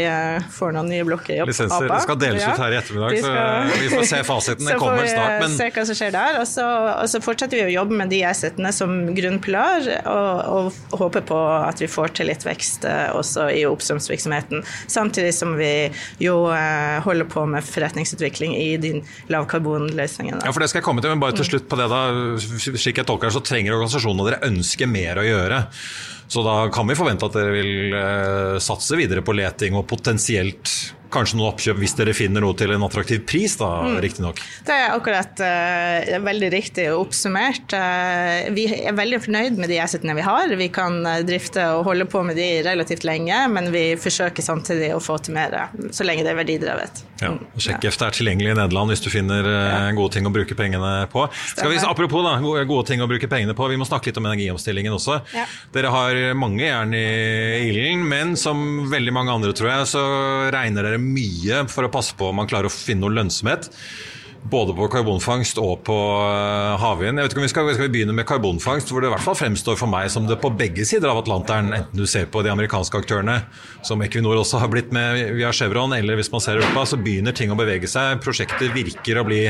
får 0.56 0.74
noen 0.76 0.90
nye 0.92 1.06
blokker 1.08 1.42
i 1.44 1.48
Lisenser 1.50 1.88
APA. 1.90 2.00
skal 2.06 2.20
deles 2.22 2.46
ut 2.46 2.62
her 2.64 2.76
i 2.76 2.80
ettermiddag, 2.80 3.16
de 3.16 3.22
så 3.24 3.84
vi 3.84 3.92
får 3.94 4.08
se 4.14 4.22
fasiten. 4.28 4.66
Den 4.70 4.80
kommer 4.82 5.04
vi, 5.04 5.12
snart, 5.14 5.36
men- 5.44 5.58
se 5.60 5.70
hva 5.76 5.86
som 5.90 6.00
skjer 6.00 6.16
der. 6.16 6.40
Og 6.42 6.48
så, 6.50 6.66
og 7.04 7.08
så 7.12 7.22
fortsetter 7.24 7.59
vi 7.59 7.59
å 7.66 7.72
jobbe 7.72 7.98
med 8.02 8.12
de 8.14 8.22
assetene 8.28 8.72
som 8.76 8.94
grunnpilar, 9.16 9.88
og, 10.10 10.70
og 10.90 11.00
håper 11.02 11.26
på 11.30 11.40
at 11.60 11.82
vi 11.82 11.90
får 11.92 12.14
til 12.20 12.30
litt 12.32 12.46
vekst 12.48 12.86
eh, 12.90 13.08
også 13.16 13.50
i 13.56 13.66
oppstrømsvirksomheten. 13.70 14.64
Samtidig 14.92 15.34
som 15.36 15.56
vi 15.60 15.72
jo 16.22 16.36
eh, 16.54 17.00
holder 17.06 17.30
på 17.30 17.46
med 17.50 17.66
forretningsutvikling 17.66 18.56
i 18.58 18.70
de 18.82 18.94
lavkarbonløsningene. 19.34 20.44
Ja, 20.46 20.54
for 20.54 20.64
det 20.64 20.72
skal 20.72 20.84
jeg 20.84 20.90
komme 20.90 21.04
til, 21.04 21.14
men 21.14 21.24
bare 21.24 21.38
til 21.38 21.48
slutt 21.48 21.70
på 21.72 21.80
det 21.80 21.90
da, 21.92 22.04
slik 22.40 23.02
jeg 23.02 23.10
tolker 23.10 23.30
det, 23.30 23.36
så 23.38 23.44
trenger 23.46 23.78
organisasjonene 23.78 24.30
dere 24.30 24.46
ønsker 24.50 24.90
mer 24.90 25.22
å 25.22 25.28
gjøre. 25.28 25.66
Så 26.30 26.44
da 26.46 26.56
kan 26.74 26.86
vi 26.86 26.98
forvente 26.98 27.26
at 27.26 27.34
dere 27.34 27.56
vil 27.56 27.96
eh, 27.98 28.56
satse 28.62 28.98
videre 29.00 29.26
på 29.26 29.34
leting 29.34 29.78
og 29.80 29.88
potensielt 29.90 30.94
kanskje 31.14 31.38
noen 31.40 31.50
oppkjøp 31.54 31.80
hvis 31.82 31.96
dere 31.98 32.14
finner 32.18 32.44
noe 32.44 32.56
til 32.58 32.72
en 32.76 32.84
attraktiv 32.86 33.24
pris, 33.28 33.56
da, 33.60 33.70
Mm. 33.80 33.98
riktignok. 34.04 34.40
Det 34.68 34.76
er 34.76 34.92
akkurat 34.94 35.40
uh, 35.42 36.20
veldig 36.26 36.50
riktig 36.54 36.86
oppsummert. 36.94 37.74
Uh, 37.74 38.50
vi 38.54 38.68
er 38.76 38.94
veldig 38.98 39.20
fornøyd 39.24 39.58
med 39.62 39.70
de 39.72 39.80
assetene 39.82 40.16
vi 40.18 40.26
har. 40.26 40.52
Vi 40.60 40.68
kan 40.74 41.00
eh, 41.06 41.22
drifte 41.26 41.64
og 41.78 41.86
holde 41.88 42.06
på 42.10 42.22
med 42.28 42.38
de 42.38 42.48
relativt 42.66 43.06
lenge, 43.08 43.38
men 43.50 43.72
vi 43.74 43.96
forsøker 44.00 44.44
samtidig 44.46 44.92
å 44.96 45.00
få 45.02 45.18
til 45.24 45.34
mer, 45.38 45.56
så 45.96 46.06
lenge 46.06 46.26
det 46.26 46.34
er 46.34 46.40
verdidrevet. 46.40 47.04
Ja, 47.20 47.34
og 47.36 47.60
Sjekkheftet 47.64 48.06
er 48.06 48.16
tilgjengelig 48.16 48.54
i 48.54 48.58
Nederland 48.60 48.94
hvis 48.94 49.02
du 49.04 49.10
finner 49.12 49.44
uh, 49.44 49.90
gode 49.98 50.14
ting 50.16 50.28
å 50.28 50.34
bruke 50.34 50.56
pengene 50.56 51.08
på. 51.12 51.26
Skal 51.56 51.74
vi, 51.74 51.80
apropos 51.84 52.24
da, 52.26 52.36
gode, 52.44 52.64
gode 52.70 52.88
ting 52.92 53.02
å 53.04 53.10
bruke 53.10 53.28
pengene 53.32 53.56
på, 53.58 53.68
vi 53.72 53.80
må 53.80 53.88
snakke 53.88 54.12
litt 54.12 54.20
om 54.22 54.30
energiomstillingen 54.30 54.96
også. 54.96 55.20
Ja. 55.36 55.48
Dere 55.76 55.94
har 55.96 56.22
mange 56.38 56.64
jern 56.68 56.94
i 56.96 57.06
ilden, 57.70 58.06
men 58.10 58.36
som 58.40 58.62
veldig 58.92 59.16
mange 59.16 59.34
andre, 59.36 59.56
tror 59.58 59.72
jeg, 59.74 59.90
så 59.96 60.06
regner 60.54 60.86
dere 60.86 60.99
mye 61.02 61.66
for 61.72 61.88
å 61.88 61.92
passe 61.94 62.16
på 62.18 62.30
om 62.30 62.40
man 62.42 62.50
klarer 62.50 62.70
å 62.70 62.74
finne 62.74 63.06
noe 63.06 63.16
lønnsomhet. 63.18 63.70
Både 64.50 64.72
på 64.72 64.88
karbonfangst 64.88 65.58
og 65.60 65.82
på 65.88 65.96
eh, 66.24 66.76
havvind. 66.80 67.20
Jeg 67.20 67.28
vet 67.28 67.34
ikke 67.34 67.42
om 67.42 67.46
vi 67.46 67.52
skal, 67.52 67.72
skal 67.76 67.88
vi 67.90 67.94
begynne 67.98 68.16
med 68.16 68.28
karbonfangst, 68.30 68.92
hvor 68.94 69.04
det 69.04 69.10
i 69.10 69.14
hvert 69.14 69.26
fall 69.26 69.36
fremstår 69.36 69.80
for 69.80 69.92
meg 69.92 70.08
som 70.14 70.30
det 70.30 70.40
på 70.40 70.54
begge 70.56 70.86
sider 70.88 71.12
av 71.12 71.20
Atlanteren, 71.24 71.74
enten 71.76 72.00
du 72.00 72.08
ser 72.08 72.30
på 72.32 72.44
de 72.46 72.54
amerikanske 72.54 73.04
aktørene, 73.04 73.42
som 73.84 74.00
Equinor 74.06 74.40
også 74.40 74.62
har 74.64 74.72
blitt 74.72 74.94
med 74.96 75.36
via 75.36 75.52
Chevron, 75.56 75.98
eller 75.98 76.20
hvis 76.20 76.32
man 76.32 76.44
ser 76.46 76.62
Europa, 76.62 76.88
så 76.88 77.02
begynner 77.02 77.36
ting 77.36 77.52
å 77.52 77.60
bevege 77.60 77.90
seg. 77.92 78.22
Prosjekter 78.24 78.72
virker 78.76 79.20
å 79.20 79.28
bli 79.28 79.44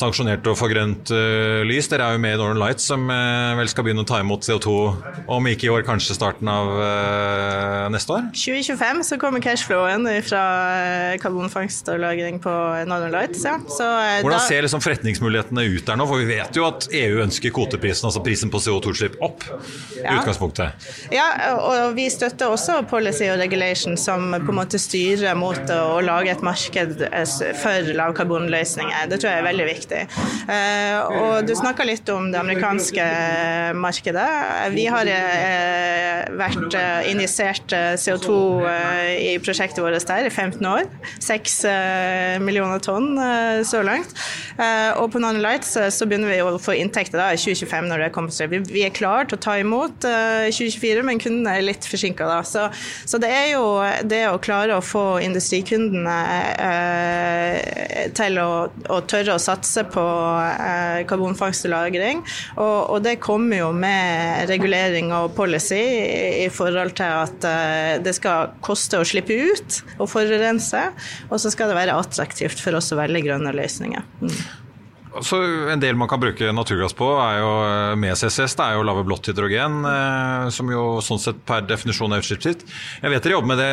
sanksjonert 0.00 0.46
og 0.50 0.56
få 0.58 0.70
grønt 0.70 1.12
uh, 1.14 1.60
lys. 1.66 1.88
Dere 1.90 2.08
er 2.08 2.16
jo 2.16 2.22
med 2.22 2.36
i 2.36 2.40
Northern 2.40 2.60
Lights, 2.60 2.86
som 2.90 3.06
uh, 3.10 3.56
vel 3.58 3.70
skal 3.70 3.86
begynne 3.86 4.04
å 4.04 4.08
ta 4.08 4.20
imot 4.22 4.46
CO2 4.46 4.74
om 5.30 5.48
ikke 5.50 5.68
i 5.68 5.72
år, 5.72 5.84
kanskje 5.86 6.16
starten 6.16 6.48
av 6.50 6.72
uh, 6.78 7.86
neste 7.92 8.16
år? 8.16 8.28
2025 8.34 9.02
så 9.10 9.18
kommer 9.20 9.42
cashflowen 9.44 10.08
fra 10.26 10.42
karbonfangst 11.22 11.88
og 11.92 12.00
-lagring 12.02 12.40
på 12.42 12.52
Northern 12.88 13.14
Lights. 13.14 13.44
Ja. 13.44 13.58
Så, 13.68 13.86
Hvordan 14.24 14.38
da- 14.38 14.46
ser 14.46 14.64
liksom 14.66 14.82
forretningsmulighetene 14.84 15.66
ut 15.76 15.86
der 15.86 16.00
nå? 16.00 16.06
For 16.10 16.22
vi 16.22 16.28
vet 16.32 16.56
jo 16.56 16.66
at 16.68 16.88
EU 16.92 17.20
ønsker 17.24 17.52
kvoteprisen, 17.54 18.08
altså 18.08 18.22
prisen 18.24 18.50
på 18.50 18.60
CO2-utslipp, 18.62 19.18
opp 19.20 19.44
i 19.96 20.06
utgangspunktet. 20.06 20.88
Ja, 21.12 21.28
og 21.60 21.94
vi 21.96 22.08
støtter 22.12 22.50
også 22.50 22.80
policy 22.90 23.28
og 23.30 23.38
regulation 23.40 23.96
som 24.00 24.30
på 24.32 24.52
en 24.52 24.58
måte 24.60 24.80
styrer 24.80 25.36
mot 25.38 25.74
å 25.74 26.00
lage 26.04 26.32
et 26.32 26.42
marked 26.46 27.04
for 27.60 27.92
lavkarbonløsninger. 28.00 29.08
Det 29.10 29.20
tror 29.20 29.32
jeg 29.32 29.42
er 29.42 29.48
veldig 29.48 29.66
viktig. 29.68 29.89
Viktig. 29.90 30.06
Og 31.20 31.46
du 31.46 31.54
snakka 31.58 31.86
litt 31.86 32.08
om 32.12 32.30
det 32.32 32.40
amerikanske 32.40 33.06
markedet. 33.78 34.28
Vi 34.74 34.86
har 34.90 35.10
vært 36.40 36.76
injisert 37.10 37.74
CO2 38.00 38.36
i 39.20 39.34
prosjektet 39.42 39.82
vårt 39.84 40.08
der 40.10 40.28
i 40.28 40.30
15 40.32 40.66
år. 40.66 40.86
6 41.20 41.58
millioner 42.44 42.82
tonn 42.82 43.14
så 43.66 43.82
langt. 43.86 44.14
Og 45.00 45.10
på 45.12 45.22
Nano 45.22 45.40
Lights 45.42 45.76
så 45.94 46.08
begynner 46.08 46.32
vi 46.32 46.40
å 46.44 46.58
få 46.60 46.76
inntekter 46.78 47.20
da 47.20 47.30
i 47.34 47.40
2025 47.40 47.90
når 47.90 48.04
det 48.04 48.10
kommer 48.14 48.34
til 48.34 48.60
Vi 48.70 48.84
er 48.86 48.94
klare 48.94 49.26
til 49.28 49.38
å 49.38 49.42
ta 49.42 49.56
imot 49.60 50.04
2024, 50.04 51.04
men 51.06 51.20
kundene 51.22 51.56
er 51.58 51.66
litt 51.66 51.86
forsinka 51.88 52.26
da. 52.28 52.40
Så, 52.46 52.68
så, 53.04 53.20
det 53.20 53.30
er 53.32 53.48
jo 53.54 53.64
det 54.08 54.22
å 54.30 54.40
klare 54.42 54.76
å 54.76 54.84
få 54.84 55.20
industrikundene 55.24 56.16
eh, 56.60 58.10
til 58.16 58.40
å, 58.40 58.50
å, 58.68 59.00
tørre 59.10 59.36
å 59.36 59.42
satse 59.42 59.79
på 59.90 60.04
eh, 60.44 61.02
karbonfangst 61.08 61.66
og 61.68 61.72
-lagring. 61.74 62.22
Og, 62.56 62.90
og, 62.90 63.02
det 63.04 63.20
kommer 63.20 63.62
jo 63.62 63.72
med 63.72 64.48
regulering 64.50 65.12
og 65.16 65.34
policy 65.34 65.80
i, 65.80 66.46
i 66.46 66.48
forhold 66.48 66.94
til 67.00 67.10
at 67.24 67.48
eh, 67.48 68.02
det 68.04 68.14
skal 68.16 68.54
koste 68.60 69.00
å 69.00 69.06
slippe 69.06 69.34
ut 69.34 69.82
og 69.98 70.08
forurense, 70.10 70.82
og 71.30 71.40
så 71.40 71.50
skal 71.50 71.70
det 71.70 71.78
være 71.78 71.96
attraktivt 71.96 72.60
for 72.60 72.76
oss 72.78 72.92
å 72.92 73.00
velge 73.00 73.24
grønne 73.26 73.54
løsninger. 73.56 74.04
Mm. 74.20 74.40
Så 75.22 75.40
En 75.70 75.80
del 75.82 75.98
man 75.98 76.08
kan 76.10 76.20
bruke 76.22 76.52
naturgass 76.54 76.94
på 76.96 77.06
er 77.18 77.40
jo, 77.40 77.50
eh, 77.66 77.94
med 77.98 78.16
CCS, 78.16 78.54
det 78.58 78.66
er 78.66 78.76
jo 78.78 78.84
lave 78.86 79.04
blått 79.06 79.26
hydrogen, 79.30 79.80
eh, 79.84 80.50
som 80.54 80.70
jo 80.70 81.00
sånn 81.02 81.20
sett 81.22 81.40
per 81.46 81.66
definisjon 81.66 82.12
er 82.14 82.22
utslippsfritt. 82.22 82.62
Jeg 83.02 83.10
vet 83.10 83.22
dere 83.22 83.34
jobber 83.36 83.50
med 83.50 83.58
det, 83.58 83.70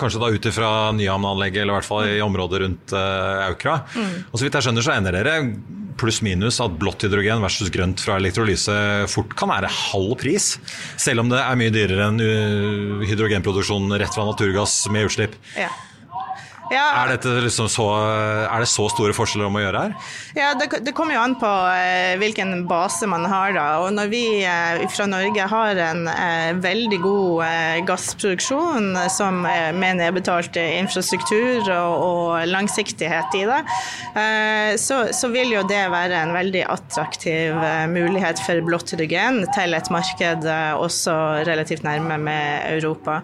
kanskje 0.00 0.22
da 0.22 0.30
ut 0.32 0.48
ifra 0.48 0.70
Nyhamn-anlegget, 0.96 1.62
eller 1.62 1.74
i 1.74 1.78
hvert 1.78 1.90
fall 1.90 2.08
i 2.08 2.24
området 2.24 2.62
rundt 2.64 2.94
uh, 2.96 3.50
Aukra. 3.50 3.84
Mm. 3.94 4.16
Og 4.32 4.38
så 4.38 4.46
vidt 4.46 4.56
jeg 4.56 4.66
skjønner 4.66 4.86
så 4.86 4.96
ender 4.96 5.16
dere 5.16 5.36
pluss-minus 6.00 6.62
at 6.64 6.78
blått 6.80 7.04
hydrogen 7.04 7.42
versus 7.44 7.68
grønt 7.68 8.00
fra 8.00 8.16
elektrolyse 8.16 8.72
fort 9.12 9.34
kan 9.36 9.52
være 9.52 9.68
halv 9.68 10.16
pris. 10.20 10.54
Selv 10.96 11.20
om 11.20 11.28
det 11.32 11.42
er 11.42 11.60
mye 11.60 11.74
dyrere 11.74 12.08
enn 12.08 13.04
hydrogenproduksjon 13.04 13.92
rett 14.00 14.16
fra 14.16 14.24
naturgass 14.30 14.86
med 14.88 15.10
utslipp. 15.10 15.36
Ja. 15.60 15.68
Ja. 16.70 16.86
Er, 17.02 17.16
liksom 17.42 17.66
så, 17.68 17.84
er, 18.46 18.62
det 18.62 18.68
så 18.70 18.86
store 18.92 19.14
forskjeller 19.16 19.48
om 19.48 19.56
å 19.58 19.62
gjøre 19.64 19.82
her? 19.84 19.94
Ja, 20.38 20.50
Det, 20.54 20.68
det 20.86 20.94
kommer 20.94 21.16
jo 21.16 21.22
an 21.24 21.34
på 21.40 21.50
eh, 21.74 22.14
hvilken 22.20 22.64
base 22.70 23.08
man 23.10 23.26
har. 23.26 23.50
da. 23.56 23.66
Og 23.82 23.90
Når 23.96 24.10
vi 24.12 24.22
eh, 24.46 24.84
fra 24.92 25.08
Norge 25.10 25.48
har 25.50 25.80
en 25.82 26.06
eh, 26.12 26.52
veldig 26.62 27.00
god 27.02 27.42
eh, 27.46 27.78
gassproduksjon 27.88 28.94
som, 29.10 29.42
med 29.42 29.98
nedbetalt 29.98 30.60
infrastruktur 30.60 31.66
og, 31.74 32.04
og 32.06 32.46
langsiktighet 32.50 33.34
i 33.40 33.42
det, 33.50 33.58
eh, 34.14 34.70
så, 34.78 35.02
så, 35.16 35.30
vil 35.30 35.52
jo 35.54 35.64
det 35.66 35.82
være 35.90 36.22
en 36.22 36.34
veldig 36.34 36.64
attraktiv 36.70 37.54
eh, 37.54 37.86
mulighet 37.90 38.42
for 38.46 38.62
blått 38.66 38.94
hydrogen 38.94 39.42
til 39.56 39.74
et 39.74 39.90
marked 39.90 40.46
også 40.78 41.16
relativt 41.46 41.84
nærme 41.86 42.16
med 42.20 42.76
Europa. 42.76 43.20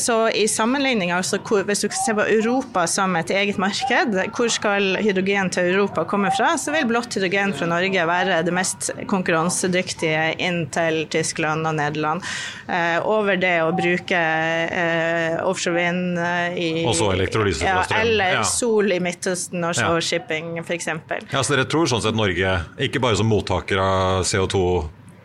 så 0.00 0.16
i 0.28 0.46
sammenligning, 0.48 1.10
altså, 1.12 1.38
hvis 1.66 1.84
du 1.84 1.88
ser 1.92 2.16
på 2.16 2.24
Europa 2.38 2.86
som 2.90 3.16
et 3.18 3.30
eget 3.34 3.58
marked, 3.60 4.16
hvor 4.36 4.50
skal 4.52 4.96
hydrogen 5.02 5.50
til 5.54 5.72
Europa 5.72 6.04
komme 6.08 6.30
fra, 6.34 6.54
så 6.60 6.72
vil 6.74 6.86
blått 6.88 7.18
hydrogen 7.18 7.54
fra 7.56 7.68
Norge 7.70 8.06
være 8.08 8.40
det 8.46 8.54
mest 8.54 8.90
konkurransedyktige 9.10 10.22
inn 10.44 10.64
til 10.74 11.04
Tyskland 11.12 11.68
og 11.68 11.76
Nederland. 11.78 12.24
Eh, 12.66 12.98
over 13.08 13.38
det 13.40 13.56
å 13.64 13.72
bruke 13.76 14.18
eh, 14.18 15.38
offshore 15.44 15.76
vind 15.78 16.18
eh, 16.22 16.58
i 16.58 16.70
Også 16.88 17.10
elektrolyse 17.14 17.64
fra 17.64 17.84
strøm. 17.86 17.98
Ja, 17.98 18.04
eller 18.04 18.38
ja. 18.40 18.46
sol 18.48 18.94
i 18.94 19.00
Midtøsten 19.02 19.64
og 19.66 19.76
ja. 19.76 19.90
shipping, 20.04 20.56
f.eks. 20.62 20.90
Ja, 21.32 21.42
så 21.42 21.54
dere 21.54 21.68
tror 21.70 21.90
sånn 21.90 22.04
sett 22.04 22.18
Norge, 22.18 22.58
ikke 22.88 23.02
bare 23.02 23.18
som 23.20 23.30
mottaker 23.30 23.82
av 23.82 24.24
CO2 24.28 24.64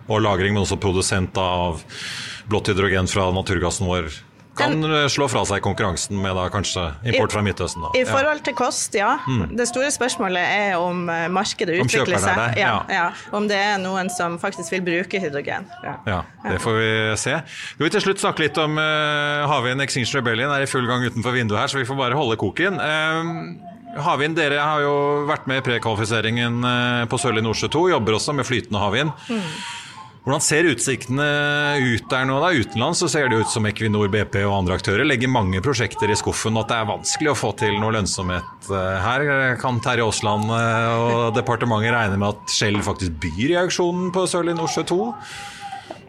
og 0.03 0.19
lagring, 0.19 0.55
men 0.55 0.65
også 0.65 0.79
produsent 0.81 1.37
av 1.39 1.83
blått 2.49 2.73
hydrogen 2.73 3.07
fra 3.07 3.29
naturgassen 3.31 3.87
vår 3.87 4.11
kan 4.57 4.75
den, 4.81 5.09
slå 5.09 5.25
fra 5.31 5.41
seg 5.49 5.63
konkurransen 5.65 6.19
med 6.21 6.35
da 6.37 6.45
kanskje 6.53 6.85
import 7.09 7.33
fra 7.33 7.41
Midtøsten? 7.45 7.81
Da. 7.85 7.91
I 7.97 8.03
forhold 8.05 8.43
til 8.45 8.55
kost, 8.57 8.93
ja. 8.97 9.15
Mm. 9.25 9.55
Det 9.57 9.65
store 9.69 9.89
spørsmålet 9.93 10.43
er 10.43 10.77
om 10.77 11.07
eh, 11.09 11.25
markedet 11.33 11.79
utvikler 11.81 12.21
seg. 12.21 12.37
Det, 12.37 12.61
ja. 12.61 12.75
Ja, 12.93 13.07
om 13.33 13.49
det 13.49 13.57
er 13.57 13.81
noen 13.81 14.11
som 14.13 14.37
faktisk 14.41 14.75
vil 14.75 14.85
bruke 14.85 15.21
hydrogen. 15.23 15.65
Ja, 16.05 16.21
Det 16.45 16.59
får 16.61 16.79
vi 16.79 16.93
se. 17.19 17.37
Vi 17.79 17.91
til 17.93 18.05
slutt 18.05 18.21
snakke 18.21 18.45
litt 18.45 18.57
om 18.61 18.77
uh, 18.77 19.43
havvind 19.49 19.81
Extinction 19.83 20.21
Rebellion 20.21 20.53
er 20.53 20.65
i 20.65 20.69
full 20.69 20.85
gang 20.89 21.05
utenfor 21.05 21.33
vinduet 21.35 21.63
her, 21.63 21.71
så 21.73 21.81
vi 21.81 21.87
får 21.89 21.99
bare 21.99 22.19
holde 22.19 22.39
koken. 22.41 22.81
Uh, 22.81 23.71
Havvind, 23.93 24.33
dere 24.33 24.57
har 24.57 24.79
jo 24.81 24.93
vært 25.29 25.43
med 25.45 25.59
i 25.59 25.63
prekvalifiseringen 25.67 26.65
på 27.11 27.17
Sørlige 27.21 27.45
Nordsjø 27.45 27.67
2, 27.75 27.81
jobber 27.91 28.15
også 28.17 28.33
med 28.33 28.47
flytende 28.47 28.81
havvind. 28.81 29.11
Mm. 29.29 29.51
Hvordan 30.23 30.39
ser 30.39 30.69
utsiktene 30.71 31.23
ut 31.83 32.05
der 32.07 32.27
nå? 32.29 32.37
da? 32.39 32.53
Utenlands 32.55 33.01
så 33.03 33.09
ser 33.11 33.27
det 33.27 33.41
ut 33.41 33.49
som 33.51 33.65
Equinor, 33.67 34.07
BP 34.07 34.37
og 34.45 34.53
andre 34.61 34.77
aktører 34.79 35.03
legger 35.03 35.27
mange 35.27 35.59
prosjekter 35.63 36.07
i 36.07 36.15
skuffen, 36.15 36.55
at 36.61 36.69
det 36.71 36.77
er 36.77 36.87
vanskelig 36.87 37.33
å 37.33 37.35
få 37.35 37.49
til 37.59 37.75
noe 37.81 37.91
lønnsomhet 37.97 38.69
eh, 38.71 39.03
her. 39.03 39.25
Kan 39.59 39.81
Terje 39.83 40.05
Aasland 40.07 40.47
eh, 40.47 40.93
og 40.95 41.35
departementet 41.35 41.91
regne 41.91 42.21
med 42.21 42.37
at 42.37 42.55
Shell 42.55 42.79
faktisk 42.87 43.19
byr 43.25 43.51
i 43.51 43.59
auksjonen 43.65 44.13
på 44.15 44.23
Sørlige 44.31 44.61
Nordsjø 44.61 44.85
2? 44.93 45.01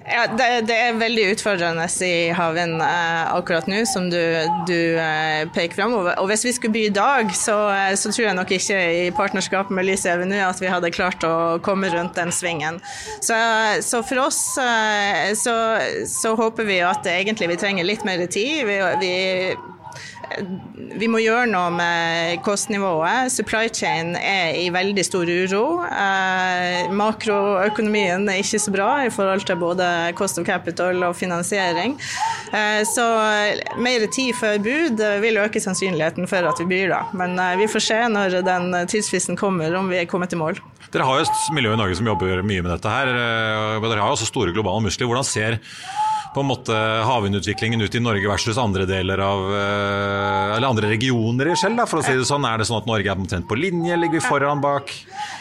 Ja, 0.05 0.27
det, 0.29 0.67
det, 0.69 0.75
er 0.77 0.99
veldig 1.01 1.23
utfordrende 1.33 1.87
i 2.05 2.29
havvind 2.37 2.83
eh, 2.85 3.31
akkurat 3.33 3.69
nå, 3.71 3.79
som 3.89 4.11
du, 4.13 4.21
du 4.69 4.99
eh, 5.01 5.47
peker 5.55 5.79
fram. 5.79 5.95
Og, 5.97 6.27
hvis 6.29 6.45
vi 6.45 6.53
skulle 6.53 6.77
by 6.77 6.83
i 6.91 6.93
dag, 6.93 7.33
så, 7.33 7.57
eh, 7.73 7.95
så, 7.97 8.13
tror 8.13 8.27
jeg 8.27 8.37
nok 8.37 8.53
ikke 8.53 8.81
i 8.99 9.07
partnerskap 9.17 9.73
med 9.73 9.89
Lyse 9.89 10.13
Avenue 10.13 10.45
at 10.45 10.61
vi 10.61 10.69
hadde 10.69 10.93
klart 10.93 11.25
å 11.25 11.57
komme 11.65 11.89
rundt 11.95 12.19
den 12.21 12.35
svingen. 12.37 12.83
Så, 13.25 13.39
så 13.81 14.03
for 14.05 14.27
oss 14.27 14.43
eh, 14.61 15.33
så, 15.41 15.57
så, 16.11 16.35
håper 16.37 16.69
vi 16.69 16.83
at 16.85 17.09
egentlig 17.09 17.55
vi 17.55 17.61
trenger 17.65 17.89
litt 17.89 18.05
mer 18.05 18.27
tid. 18.29 18.67
Vi, 18.69 18.81
vi 19.01 19.15
vi 20.99 21.09
må 21.11 21.21
gjøre 21.23 21.47
noe 21.51 21.71
med 21.75 22.41
kostnivået. 22.47 23.33
Supply 23.33 23.69
chain 23.75 24.15
er 24.19 24.55
i 24.59 24.69
veldig 24.75 25.05
stor 25.07 25.29
uro. 25.31 25.65
Eh, 25.87 26.93
makroøkonomien 26.95 28.29
er 28.31 28.43
ikke 28.43 28.61
så 28.63 28.75
bra 28.75 28.91
i 29.07 29.13
forhold 29.15 29.47
til 29.49 29.59
både 29.61 29.89
cost 30.19 30.39
of 30.41 30.47
capital 30.47 31.03
og 31.09 31.17
finansiering. 31.19 31.97
Eh, 32.53 32.83
så 32.89 33.07
mer 33.79 34.07
tid 34.15 34.35
før 34.39 34.61
bud 34.65 35.03
vil 35.25 35.41
øke 35.43 35.63
sannsynligheten 35.63 36.31
for 36.31 36.47
at 36.51 36.63
vi 36.63 36.69
byr, 36.71 36.95
da. 36.95 37.03
Men 37.17 37.39
eh, 37.39 37.57
vi 37.63 37.71
får 37.71 37.87
se 37.89 38.01
når 38.15 38.41
den 38.47 38.79
tidsfristen 38.91 39.41
kommer, 39.41 39.75
om 39.79 39.91
vi 39.93 40.03
er 40.03 40.11
kommet 40.11 40.35
i 40.35 40.41
mål. 40.41 40.61
Dere 40.95 41.07
har 41.09 41.19
jo 41.19 41.27
et 41.27 41.45
miljø 41.57 41.75
i 41.75 41.79
Norge 41.81 41.99
som 41.99 42.07
jobber 42.07 42.45
mye 42.47 42.63
med 42.63 42.71
dette 42.77 42.91
her. 42.91 43.11
Dere 43.11 43.99
har 43.99 44.09
jo 44.09 44.15
også 44.15 44.31
store 44.31 44.55
globale 44.55 44.85
muskler. 44.85 45.11
Hvordan 45.11 45.27
ser 45.27 45.59
på 46.35 46.43
en 46.43 46.51
måte 46.51 46.75
havvindutviklingen 47.09 47.85
ut 47.85 47.95
i 47.95 48.03
Norge 48.03 48.29
versus 48.29 48.59
andre 48.61 48.87
deler 48.91 49.23
av 49.23 49.47
eh, 49.55 50.57
Eller 50.57 50.69
andre 50.69 50.91
regioner 50.91 51.53
i 51.53 51.57
Skjell, 51.59 51.79
for 51.87 52.03
å 52.03 52.05
si 52.07 52.17
det 52.19 52.27
sånn. 52.29 52.47
Er 52.49 52.61
det 52.61 52.69
sånn 52.71 52.83
at 52.83 52.91
Norge 52.91 53.11
er 53.11 53.19
omtrent 53.19 53.49
på 53.51 53.59
linje? 53.59 53.97
Ligger 54.01 54.21
vi 54.21 54.27
foran, 54.27 54.63
bak? 54.65 54.93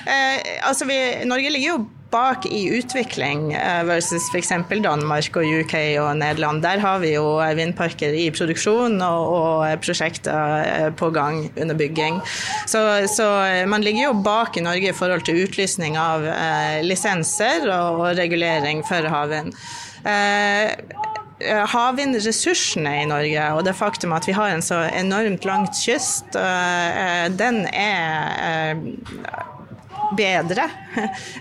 Eh, 0.05 0.39
altså 0.67 0.87
vi, 0.89 0.97
Norge 1.29 1.51
ligger 1.53 1.75
jo 1.75 1.83
bak 2.13 2.45
i 2.45 2.67
utvikling 2.77 3.53
eh, 3.57 3.83
versus 3.87 4.27
f.eks. 4.29 4.51
Danmark 4.83 5.37
og 5.39 5.47
UK 5.61 5.75
og 6.03 6.11
Nederland. 6.19 6.61
Der 6.65 6.81
har 6.83 6.99
vi 7.01 7.15
jo 7.15 7.25
vindparker 7.57 8.13
i 8.13 8.27
produksjon 8.35 8.99
og, 9.01 9.33
og 9.37 9.85
prosjekter 9.85 10.57
eh, 10.61 10.89
på 10.99 11.09
gang 11.15 11.47
under 11.55 11.77
bygging. 11.79 12.21
Så, 12.69 12.83
så, 13.09 13.29
man 13.69 13.85
ligger 13.85 14.11
jo 14.11 14.19
bak 14.25 14.57
i 14.57 14.65
Norge 14.65 14.91
i 14.91 14.97
forhold 14.97 15.25
til 15.25 15.41
utlysning 15.47 15.97
av 15.97 16.27
eh, 16.29 16.83
lisenser 16.85 17.65
og, 17.71 18.03
og 18.03 18.21
regulering 18.21 18.85
for 18.85 19.09
havvind. 19.09 19.57
Eh, 20.03 20.71
eh, 21.39 21.63
havvindressursene 21.71 22.97
i 23.01 23.07
Norge 23.07 23.45
og 23.55 23.63
det 23.67 23.75
faktum 23.79 24.15
at 24.15 24.27
vi 24.27 24.35
har 24.35 24.51
en 24.51 24.63
så 24.63 24.81
enormt 24.91 25.47
langt 25.47 25.79
kyst, 25.79 26.35
eh, 26.35 27.29
den 27.31 27.63
er 27.71 28.75
bedre 30.17 30.69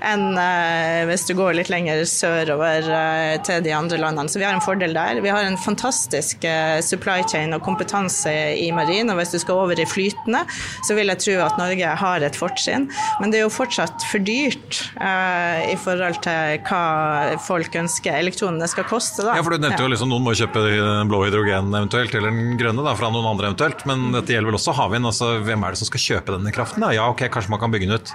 enn 0.06 0.32
uh, 0.36 1.02
hvis 1.08 1.26
du 1.28 1.34
går 1.36 1.56
litt 1.58 1.70
lenger 1.72 2.02
sørover 2.08 2.86
uh, 2.88 3.34
til 3.44 3.62
de 3.64 3.74
andre 3.76 3.98
landene. 4.00 4.30
Så 4.32 4.40
vi 4.40 4.46
har 4.46 4.56
en 4.56 4.64
fordel 4.64 4.94
der. 4.96 5.20
Vi 5.24 5.32
har 5.32 5.44
en 5.46 5.58
fantastisk 5.60 6.46
uh, 6.48 6.78
supply 6.84 7.20
chain 7.30 7.54
og 7.56 7.64
kompetanse 7.66 8.32
i 8.58 8.70
marin, 8.74 9.10
og 9.12 9.20
hvis 9.20 9.34
du 9.34 9.38
skal 9.42 9.62
over 9.64 9.78
i 9.78 9.88
flytende, 9.88 10.44
så 10.86 10.96
vil 10.96 11.12
jeg 11.12 11.22
tro 11.24 11.36
at 11.46 11.60
Norge 11.60 11.94
har 12.02 12.24
et 12.24 12.38
fortrinn. 12.38 12.88
Men 13.20 13.32
det 13.32 13.40
er 13.40 13.46
jo 13.46 13.52
fortsatt 13.52 14.06
for 14.10 14.22
dyrt 14.22 14.80
i 15.02 15.74
forhold 15.80 16.18
til 16.24 16.60
hva 16.66 17.38
folk 17.42 17.74
ønsker 17.78 18.16
elektronene 18.18 18.68
skal 18.70 18.86
koste. 18.88 19.24
Da. 19.24 19.36
Ja, 19.38 19.44
for 19.44 19.54
du 19.54 19.62
nevnte 19.62 19.82
jo 19.84 19.90
liksom 19.92 20.10
noen 20.12 20.24
må 20.24 20.34
kjøpe 20.38 20.62
blå 21.10 21.24
hydrogen 21.26 21.72
eventuelt, 21.72 22.14
eller 22.18 22.32
den 22.32 22.56
grønne 22.60 22.84
da, 22.86 22.94
fra 22.98 23.10
noen 23.12 23.28
andre 23.32 23.50
eventuelt. 23.50 23.84
Men 23.88 24.10
dette 24.16 24.34
gjelder 24.34 24.52
vel 24.52 24.60
også 24.60 24.76
havvind. 24.78 25.08
Altså, 25.08 25.34
hvem 25.44 25.66
er 25.66 25.74
det 25.74 25.82
som 25.82 25.90
skal 25.90 26.06
kjøpe 26.06 26.36
denne 26.36 26.54
kraften? 26.54 26.84
Da? 26.84 26.92
Ja, 26.96 27.08
ok, 27.12 27.26
kanskje 27.32 27.54
man 27.54 27.62
kan 27.62 27.74
bygge 27.74 27.90
den 27.90 28.00
ut 28.00 28.14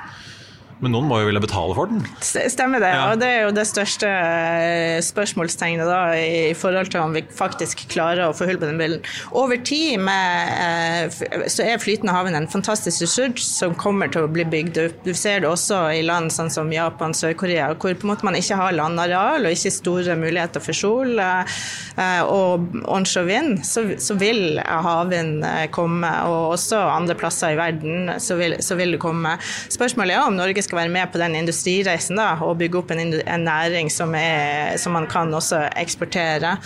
Men 0.83 0.93
noen 0.93 1.07
må 1.09 1.17
jo 1.21 1.27
ville 1.31 1.41
betale 1.41 1.73
for 1.73 1.89
den? 1.89 2.03
Stemmer 2.21 2.81
det. 2.83 2.91
Ja. 2.93 3.05
Og 3.09 3.21
det 3.21 3.29
er 3.33 3.39
jo 3.47 3.53
det 3.55 3.63
største 3.65 4.09
eh, 4.09 4.99
spørsmålstegnet 5.01 5.89
da, 5.89 6.01
i 6.13 6.53
forhold 6.57 6.91
til 6.93 7.01
om 7.01 7.15
vi 7.17 7.23
faktisk 7.33 7.81
klarer 7.89 8.27
å 8.27 8.35
få 8.37 8.45
hull 8.49 8.59
på 8.61 8.69
den 8.69 8.77
bilen. 8.77 9.01
Over 9.33 9.57
tid 9.65 9.97
med, 10.05 10.51
eh, 10.61 11.47
så 11.49 11.65
er 11.65 11.81
flytende 11.81 12.13
havvind 12.13 12.37
en 12.37 12.49
fantastisk 12.51 13.07
ressurs 13.07 13.41
som 13.41 13.73
kommer 13.79 14.11
til 14.13 14.27
å 14.27 14.29
bli 14.29 14.45
bygd 14.45 14.77
opp. 14.83 14.99
Du 15.07 15.15
ser 15.17 15.41
det 15.41 15.49
også 15.49 15.81
i 15.97 16.03
land 16.05 16.29
sånn 16.35 16.53
som 16.53 16.69
Japan, 16.73 17.15
Sør-Korea, 17.17 17.71
hvor 17.73 17.97
på 17.97 18.05
en 18.05 18.13
måte 18.13 18.27
man 18.27 18.37
ikke 18.37 18.59
har 18.61 18.77
landareal 18.77 19.49
og 19.49 19.57
ikke 19.57 19.73
store 19.73 20.17
muligheter 20.19 20.61
for 20.61 20.77
sol 20.77 21.17
eh, 21.17 22.21
og 22.21 22.69
onshore 22.85 23.25
vind, 23.31 23.65
så, 23.65 23.87
så 23.97 24.13
vil 24.21 24.61
havvind 24.61 25.41
komme. 25.73 26.13
Og 26.29 26.53
også 26.53 26.83
andre 26.85 27.17
plasser 27.17 27.55
i 27.55 27.59
verden 27.59 28.13
så 28.21 28.37
vil, 28.37 28.59
så 28.61 28.77
vil 28.77 28.93
det 28.93 29.01
komme. 29.01 29.33
Spørsmålet 29.73 30.13
er 30.13 30.29
om 30.29 30.37
Norge 30.37 30.66
skal 30.67 30.81
være 30.83 30.93
med 30.93 31.13
på 31.13 31.21
den 31.21 31.37
industrireisen 31.39 32.19
da, 32.19 32.33
og 32.43 32.59
bygge 32.61 32.81
opp 32.81 32.93
en, 32.93 33.01
en 33.17 33.47
næring 33.47 33.91
som, 33.93 34.13
er, 34.17 34.77
som, 34.81 34.95
man 34.97 35.07
kan 35.09 35.33
også 35.33 35.65
eksportere. 35.79 36.57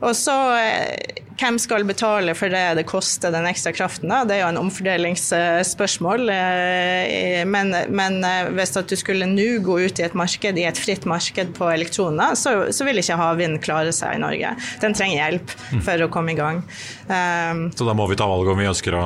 Og 0.00 0.14
så 0.16 0.36
eh, 0.60 1.20
hvem 1.40 1.56
skal 1.60 1.86
betale 1.88 2.34
for 2.36 2.52
det 2.52 2.62
det 2.76 2.84
koster, 2.88 3.32
den 3.32 3.48
ekstra 3.48 3.72
kraften? 3.72 4.10
da? 4.12 4.22
Det 4.28 4.36
er 4.36 4.42
jo 4.42 4.50
en 4.52 4.60
omfordelingsspørsmål. 4.60 6.28
Eh, 6.34 7.42
men, 7.48 7.72
men 7.88 8.20
eh, 8.26 8.50
hvis 8.56 8.76
du 8.76 8.96
skulle 9.00 9.28
nå 9.30 9.48
gå 9.64 9.78
ut 9.86 10.02
i 10.02 10.06
et 10.06 10.16
marked, 10.18 10.60
i 10.60 10.68
et 10.68 10.80
fritt 10.80 11.08
marked 11.08 11.54
på 11.56 11.70
elektroner, 11.72 12.36
så, 12.38 12.54
så 12.74 12.88
vil 12.88 13.00
ikke 13.00 13.18
havvind 13.20 13.60
klare 13.64 13.94
seg 13.96 14.18
i 14.18 14.22
Norge. 14.22 14.54
Den 14.84 14.96
trenger 14.96 15.16
hjelp 15.22 15.56
for 15.86 16.04
å 16.04 16.10
komme 16.12 16.34
i 16.34 16.40
gang. 16.40 16.64
Um, 17.08 17.68
så 17.72 17.88
da 17.88 17.96
må 17.96 18.08
vi 18.10 18.20
ta 18.20 18.28
valget 18.28 18.54
om 18.54 18.60
vi 18.60 18.68
ønsker 18.70 19.00
å 19.00 19.04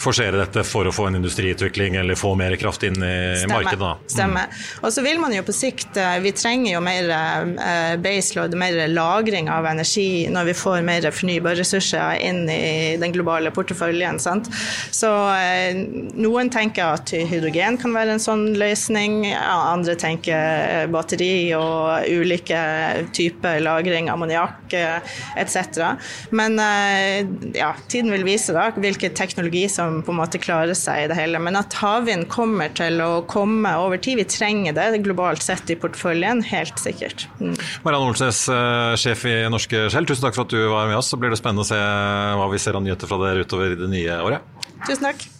forsere 0.00 0.38
dette 0.40 0.62
for 0.64 0.88
å 0.88 0.92
få 0.94 1.08
en 1.10 1.18
industriutvikling 1.18 1.98
eller 2.00 2.18
få 2.18 2.32
mer 2.38 2.54
kraft 2.60 2.84
inn 2.86 2.96
i 2.96 3.36
Stemmer. 3.36 3.54
markedet. 3.54 3.80
Da. 3.80 3.92
Mm. 3.98 4.12
Stemmer. 4.14 4.62
Og 4.80 4.94
så 4.94 5.04
vil 5.04 5.20
man 5.20 5.34
jo 5.34 5.44
på 5.44 5.54
sikt 5.54 5.98
eh, 6.00 6.16
Vi 6.24 6.32
trenger 6.36 6.74
jo 6.74 6.80
mer 6.84 7.10
eh, 7.12 7.94
baseload, 8.00 8.56
mer 8.58 8.78
lagring 8.88 9.50
av 9.52 9.68
energi 9.68 10.26
når 10.32 10.50
vi 10.50 10.56
får 10.56 10.84
mer 10.86 11.08
fornybare 11.12 11.60
ressurser 11.60 12.20
inn 12.24 12.46
i 12.50 12.96
den 13.00 13.12
globale 13.14 13.52
porteføljen. 13.54 14.20
Sant? 14.22 14.48
Så 14.94 15.10
eh, 15.36 15.76
noen 16.16 16.52
tenker 16.52 16.96
at 16.96 17.12
hydrogen 17.12 17.78
kan 17.80 17.94
være 17.96 18.16
en 18.16 18.22
sånn 18.22 18.46
løsning, 18.60 19.22
andre 19.34 19.96
tenker 20.00 20.88
batteri 20.92 21.52
og 21.56 22.08
ulike 22.08 22.60
typer 23.16 23.60
lagring, 23.62 24.08
ammoniakk 24.12 24.72
etc. 25.40 25.92
Men 26.36 26.56
ja, 27.56 27.72
tiden 27.90 28.12
vil 28.14 28.24
vise 28.26 28.54
da 28.56 28.68
hvilken 28.76 29.14
teknologi 29.16 29.66
som 29.70 29.89
som 29.90 30.02
på 30.06 30.14
en 30.14 30.20
måte 30.20 30.40
klarer 30.42 30.76
seg 30.78 31.04
i 31.04 31.08
det 31.10 31.18
hele. 31.18 31.40
Men 31.42 31.58
at 31.60 31.74
havvind 31.80 32.28
kommer 32.32 32.72
til 32.76 33.00
å 33.02 33.10
komme 33.30 33.72
over 33.82 34.00
tid, 34.02 34.20
vi 34.20 34.28
trenger 34.28 34.76
det 34.76 35.02
globalt 35.04 35.42
sett 35.44 35.70
i 35.72 35.78
porteføljen, 35.80 36.44
helt 36.50 36.78
sikkert. 36.80 37.26
Mm. 37.40 37.56
Marianne 37.86 38.12
Olsnes, 38.12 38.44
eh, 38.52 38.94
sjef 39.00 39.26
i 39.30 39.36
Norske 39.52 39.88
Skjell, 39.90 40.08
tusen 40.08 40.28
takk 40.28 40.38
for 40.38 40.46
at 40.46 40.54
du 40.54 40.62
var 40.70 40.88
med 40.90 41.00
oss. 41.00 41.10
Så 41.10 41.18
blir 41.20 41.32
det 41.32 41.40
spennende 41.40 41.66
å 41.66 41.70
se 41.70 41.80
hva 41.80 42.48
vi 42.52 42.62
ser 42.62 42.78
av 42.78 42.86
nyheter 42.86 43.10
fra 43.10 43.20
dere 43.24 43.44
utover 43.46 43.76
det 43.78 43.90
nye 43.90 44.22
året. 44.22 44.64
Tusen 44.86 45.10
takk. 45.10 45.39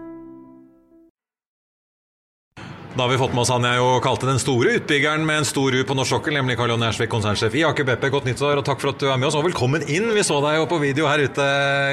Da 2.93 3.03
har 3.03 3.09
vi 3.09 3.17
fått 3.17 3.31
med 3.31 3.41
oss 3.41 3.49
han 3.49 3.63
jeg 3.63 3.77
jo 3.79 3.91
kalte 4.03 4.27
den 4.27 4.39
store 4.41 4.73
utbyggeren 4.75 5.23
med 5.23 5.37
en 5.41 5.45
stor 5.47 5.71
U 5.71 5.79
på 5.87 5.95
norsk 5.95 6.11
sokkel, 6.11 6.35
nemlig 6.35 6.57
Karl 6.59 6.73
Jon 6.73 6.81
Ersvik, 6.83 7.07
konsernsjef 7.13 7.53
i 7.55 7.61
Aker 7.63 7.85
BP. 7.87 8.09
Godt 8.11 8.25
nyttår, 8.27 8.59
og 8.59 8.65
takk 8.67 8.81
for 8.83 8.91
at 8.91 8.99
du 8.99 9.05
er 9.07 9.19
med 9.21 9.29
oss. 9.29 9.37
Og 9.39 9.45
velkommen 9.45 9.85
inn! 9.87 10.09
Vi 10.11 10.25
så 10.27 10.41
deg 10.43 10.57
jo 10.57 10.65
på 10.67 10.79
video 10.81 11.07
her 11.07 11.23
ute 11.23 11.45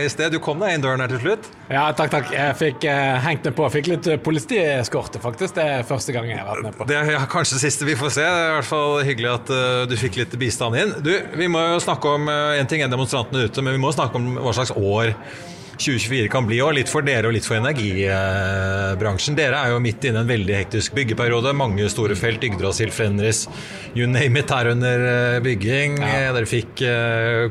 i 0.02 0.08
sted. 0.10 0.34
Du 0.34 0.40
kom 0.42 0.58
deg 0.58 0.74
inn 0.74 0.82
døren 0.82 1.04
her 1.04 1.12
til 1.12 1.20
slutt. 1.22 1.46
Ja, 1.70 1.84
takk, 1.94 2.10
takk. 2.16 2.32
Jeg 2.34 2.56
fikk 2.58 2.86
eh, 2.90 3.14
hengt 3.22 3.46
meg 3.46 3.54
på. 3.60 3.68
Fikk 3.76 3.90
litt 3.92 4.08
uh, 4.10 4.16
politieskorte, 4.18 5.22
faktisk. 5.22 5.54
Det 5.54 5.68
er 5.76 5.86
første 5.86 6.16
gang 6.16 6.26
jeg 6.32 6.40
har 6.42 6.50
vært 6.50 6.66
med 6.66 6.78
på. 6.80 6.88
Det 6.90 6.98
er 6.98 7.12
ja, 7.14 7.20
kanskje 7.30 7.60
siste 7.62 7.86
vi 7.86 7.94
får 7.98 8.16
se. 8.16 8.24
Det 8.26 8.40
er 8.40 8.50
i 8.50 8.56
hvert 8.56 8.70
fall 8.72 8.96
hyggelig 9.06 9.30
at 9.36 9.52
uh, 9.54 9.84
du 9.86 9.94
fikk 10.00 10.18
litt 10.18 10.34
bistand 10.42 10.80
inn. 10.82 10.96
Du, 10.98 11.12
vi 11.38 11.46
må 11.46 11.62
jo 11.76 11.78
snakke 11.84 12.16
om 12.18 12.26
En 12.28 12.66
ting 12.66 12.82
er 12.82 12.90
demonstrantene 12.90 13.46
ute, 13.46 13.62
men 13.62 13.78
vi 13.78 13.84
må 13.86 13.94
snakke 13.94 14.18
om 14.18 14.34
hva 14.42 14.56
slags 14.56 14.74
år 14.74 15.14
2024 15.78 16.28
kan 16.32 16.46
bli, 16.46 16.58
og 16.64 16.74
litt 16.76 16.90
for 16.90 17.06
dere 17.06 17.30
og 17.30 17.34
litt 17.36 17.46
for 17.46 17.58
energibransjen. 17.60 19.36
Dere 19.38 19.60
er 19.62 19.72
jo 19.74 19.82
midt 19.82 20.04
inne 20.08 20.22
i 20.22 20.26
en 20.26 20.30
veldig 20.30 20.56
hektisk 20.56 20.96
byggeperiode. 20.98 21.54
Mange 21.56 21.86
store 21.92 22.16
felt, 22.18 22.42
Yggdrasil, 22.44 22.90
Fenris, 22.94 23.44
you 23.94 24.08
name 24.10 24.42
it, 24.42 24.50
er 24.54 24.72
under 24.72 25.04
eh, 25.10 25.40
bygging. 25.44 26.00
Ja. 26.02 26.32
Dere 26.34 26.50
fikk 26.50 26.82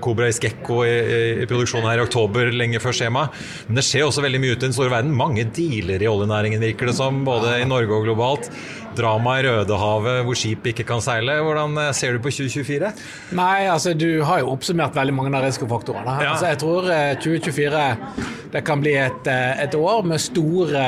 Cobra 0.03 0.27
eh, 0.27 0.33
i 0.33 0.37
Skekko 0.37 0.81
i, 0.85 0.95
i 1.43 1.47
produksjon 1.49 1.87
her 1.87 2.01
i 2.01 2.05
oktober, 2.05 2.51
lenge 2.51 2.81
før 2.83 2.95
skjema. 2.99 3.27
Men 3.69 3.79
det 3.79 3.87
skjer 3.87 4.07
også 4.09 4.25
veldig 4.25 4.43
mye 4.43 4.57
ute 4.57 4.65
i 4.65 4.67
den 4.67 4.75
store 4.75 4.93
verden. 4.93 5.15
Mange 5.17 5.47
dealer 5.55 6.03
i 6.03 6.11
oljenæringen, 6.11 6.63
virker 6.67 6.91
det 6.91 6.97
som, 6.99 7.23
både 7.27 7.61
i 7.61 7.69
Norge 7.69 7.95
og 7.95 8.09
globalt 8.09 8.51
drama 8.97 9.37
i 9.39 9.45
Rødehavet 9.45 10.23
hvor 10.27 10.37
skip 10.37 10.65
ikke 10.71 10.85
kan 10.87 11.03
seile. 11.03 11.37
Hvordan 11.45 11.77
eh, 11.81 11.93
ser 11.97 12.17
du 12.17 12.23
på 12.23 12.33
2024? 12.33 12.91
Nei, 13.37 13.67
altså 13.71 13.93
Du 13.97 14.09
har 14.27 14.41
jo 14.43 14.51
oppsummert 14.53 14.97
veldig 14.97 15.15
mange 15.15 15.33
av 15.37 15.45
risikofaktorene. 15.47 16.17
Ja. 16.23 16.33
Altså, 16.33 16.51
jeg 16.51 16.61
tror 16.63 16.89
2024 17.23 17.83
eh, 17.83 18.27
det 18.53 18.63
kan 18.67 18.83
bli 18.83 18.95
et, 18.99 19.31
eh, 19.31 19.63
et 19.63 19.77
år 19.77 20.05
med 20.07 20.21
store, 20.23 20.83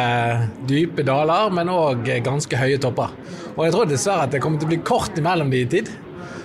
dype 0.69 1.05
daler, 1.07 1.53
men 1.53 1.71
òg 1.73 2.07
ganske 2.25 2.59
høye 2.59 2.79
topper. 2.81 3.15
Og 3.55 3.65
jeg 3.65 3.75
tror 3.75 3.89
dessverre 3.89 4.27
at 4.27 4.35
det 4.35 4.43
kommer 4.43 4.61
til 4.61 4.69
å 4.69 4.73
bli 4.73 4.83
kort 4.87 5.17
imellom 5.19 5.51
de 5.51 5.63
i 5.65 5.69
tid. 5.77 5.89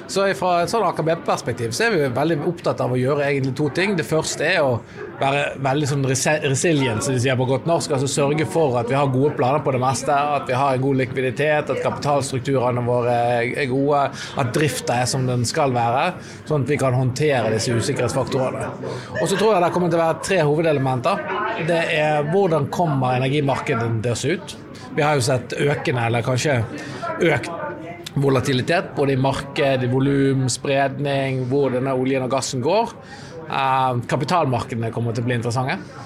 Så 0.07 0.27
fra 0.37 0.51
et 0.63 0.71
sånn 0.71 0.85
AKB-perspektiv 0.85 1.73
så 1.73 1.87
er 1.87 1.95
vi 1.95 2.09
veldig 2.13 2.37
opptatt 2.51 2.81
av 2.85 2.93
å 2.93 2.99
gjøre 2.99 3.25
egentlig 3.25 3.55
to 3.57 3.71
ting. 3.75 3.95
Det 3.97 4.05
første 4.05 4.45
er 4.45 4.61
å 4.61 4.75
være 5.21 5.45
veldig 5.65 5.89
sånn 5.89 6.05
resilient, 6.05 7.05
som 7.05 7.15
de 7.15 7.23
sier 7.23 7.39
på 7.39 7.47
godt 7.49 7.69
norsk. 7.69 7.95
altså 7.97 8.09
Sørge 8.11 8.47
for 8.51 8.77
at 8.81 8.91
vi 8.91 8.99
har 8.99 9.09
gode 9.13 9.33
planer 9.39 9.63
på 9.65 9.73
det 9.75 9.81
meste, 9.83 10.13
at 10.13 10.45
vi 10.51 10.59
har 10.59 10.77
en 10.77 10.85
god 10.85 11.01
likviditet, 11.01 11.73
at 11.73 11.83
kapitalstrukturene 11.87 12.85
våre 12.85 13.17
er 13.47 13.71
gode, 13.71 14.03
at 14.43 14.53
drifta 14.57 15.01
er 15.03 15.09
som 15.11 15.25
den 15.29 15.47
skal 15.49 15.73
være, 15.75 16.05
sånn 16.51 16.67
at 16.67 16.75
vi 16.75 16.81
kan 16.81 16.99
håndtere 16.99 17.55
disse 17.55 17.73
usikkerhetsfaktorene. 17.73 18.69
Og 19.23 19.25
så 19.25 19.39
tror 19.39 19.55
jeg 19.57 19.65
det 19.65 19.73
kommer 19.75 19.93
til 19.93 20.03
å 20.03 20.05
være 20.05 20.23
tre 20.29 20.41
hovedelementer. 20.45 21.27
Det 21.71 21.83
er 21.97 22.31
hvordan 22.31 22.69
kommer 22.75 23.17
energimarkedet 23.17 23.91
til 24.05 24.13
å 24.13 24.21
se 24.21 24.37
ut. 24.37 24.57
Vi 24.95 25.03
har 25.03 25.17
jo 25.19 25.27
sett 25.27 25.57
økende, 25.59 26.07
eller 26.07 26.27
kanskje 26.27 26.61
økt 27.25 27.64
volatilitet, 28.15 28.93
både 28.97 29.15
i 29.15 29.21
marked, 29.21 29.85
i 29.85 29.91
volum, 29.91 30.47
spredning, 30.53 31.45
hvor 31.51 31.75
denne 31.75 31.95
oljen 31.99 32.27
og 32.27 32.33
gassen 32.35 32.63
går. 32.65 32.95
Uh, 33.45 34.01
kapitalmarkedene 34.09 34.93
kommer 34.95 35.15
til 35.15 35.25
å 35.25 35.29
bli 35.29 35.39
interessante. 35.41 36.04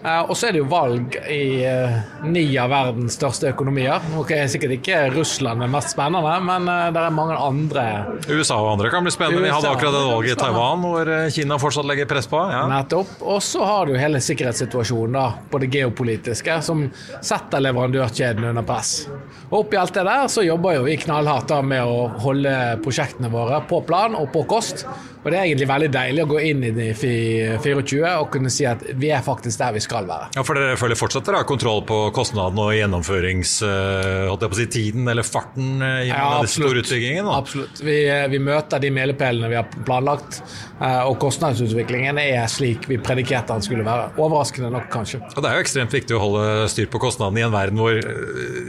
Uh, 0.00 0.30
og 0.30 0.36
så 0.38 0.48
er 0.48 0.56
det 0.56 0.62
jo 0.62 0.68
valg 0.70 1.16
i 1.28 1.60
uh, 1.66 1.96
ni 2.24 2.44
av 2.60 2.70
verdens 2.72 3.18
største 3.18 3.50
økonomier. 3.52 4.00
Ok, 4.20 4.32
Sikkert 4.50 4.78
ikke 4.78 5.02
Russland 5.14 5.64
er 5.64 5.70
mest 5.70 5.94
spennende, 5.94 6.36
men 6.46 6.68
det 6.94 7.02
er 7.02 7.14
mange 7.14 7.36
andre. 7.36 7.84
USA 8.30 8.56
og 8.62 8.72
andre 8.74 8.90
kan 8.92 9.04
bli 9.04 9.12
spennende. 9.14 9.44
Vi 9.44 9.52
hadde 9.52 9.72
akkurat 9.74 9.98
et 9.98 10.08
valg 10.10 10.30
i 10.30 10.38
Taiwan 10.38 10.84
hvor 10.86 11.12
Kina 11.34 11.58
fortsatt 11.60 11.88
legger 11.90 12.08
press 12.10 12.30
på. 12.30 12.40
Ja. 12.52 12.64
Nettopp. 12.70 13.12
Og 13.20 13.42
så 13.44 13.64
har 13.66 13.90
du 13.90 13.98
hele 14.00 14.22
sikkerhetssituasjonen 14.24 15.18
da, 15.18 15.26
på 15.50 15.60
det 15.62 15.70
geopolitiske, 15.74 16.60
som 16.64 16.86
setter 17.20 17.62
leverandørkjeden 17.66 18.50
under 18.50 18.66
press. 18.66 19.04
Og 19.50 19.64
oppi 19.64 19.78
alt 19.80 19.94
det 19.96 20.06
der 20.06 20.28
så 20.30 20.44
jobber 20.46 20.78
jo 20.78 20.84
vi 20.86 20.96
knallhardt 21.00 21.52
med 21.66 21.82
å 21.84 22.06
holde 22.22 22.54
prosjektene 22.84 23.30
våre 23.32 23.60
på 23.68 23.82
plan 23.86 24.14
og 24.18 24.30
på 24.34 24.44
kost. 24.50 24.86
Og 25.20 25.28
det 25.28 25.36
er 25.36 25.50
egentlig 25.50 25.68
veldig 25.68 25.88
deilig 25.92 26.22
å 26.24 26.28
gå 26.30 26.38
inn 26.48 26.62
i 26.64 26.70
24 26.96 27.98
og 28.08 28.30
kunne 28.32 28.50
si 28.52 28.64
at 28.68 28.80
vi 28.96 29.10
er 29.12 29.20
faktisk 29.24 29.60
der 29.60 29.74
vi 29.76 29.82
skal 29.84 30.06
være. 30.08 30.30
Ja, 30.36 30.44
For 30.46 30.56
dere 30.56 30.78
føler 30.80 30.96
fortsatt 30.96 31.26
dere 31.28 31.42
har 31.42 31.48
kontroll 31.48 31.82
på 31.88 31.98
kostnadene 32.16 32.62
og 32.64 32.72
gjennomføringstiden 32.72 34.48
uh, 34.48 34.70
si, 34.72 34.84
eller 35.12 35.26
farten 35.26 35.84
uh, 35.84 36.00
ja, 36.08 36.22
den 36.40 36.48
store 36.48 36.80
utbyggingen? 36.80 37.28
Absolutt. 37.34 37.82
Vi, 37.84 37.98
uh, 38.08 38.24
vi, 38.32 38.40
møter 38.40 38.80
de 38.80 38.92
milepælene 38.96 39.50
vi 39.52 39.58
har 39.58 39.68
planlagt, 39.84 40.40
uh, 40.80 41.04
og 41.10 41.18
kostnadsutviklingen 41.20 42.16
er 42.22 42.48
slik 42.48 42.88
vi 42.88 42.96
predikerte 43.02 43.58
den 43.58 43.66
skulle 43.66 43.84
være. 43.84 44.08
Overraskende 44.16 44.72
nok, 44.72 44.88
kanskje. 44.94 45.20
Og 45.34 45.44
Det 45.44 45.50
er 45.50 45.60
jo 45.60 45.66
ekstremt 45.66 45.98
viktig 45.98 46.16
å 46.16 46.22
holde 46.24 46.46
styr 46.72 46.88
på 46.88 47.02
kostnadene 47.02 47.42
i 47.42 47.46
en 47.48 47.52
verden 47.52 47.80
hvor 47.80 48.00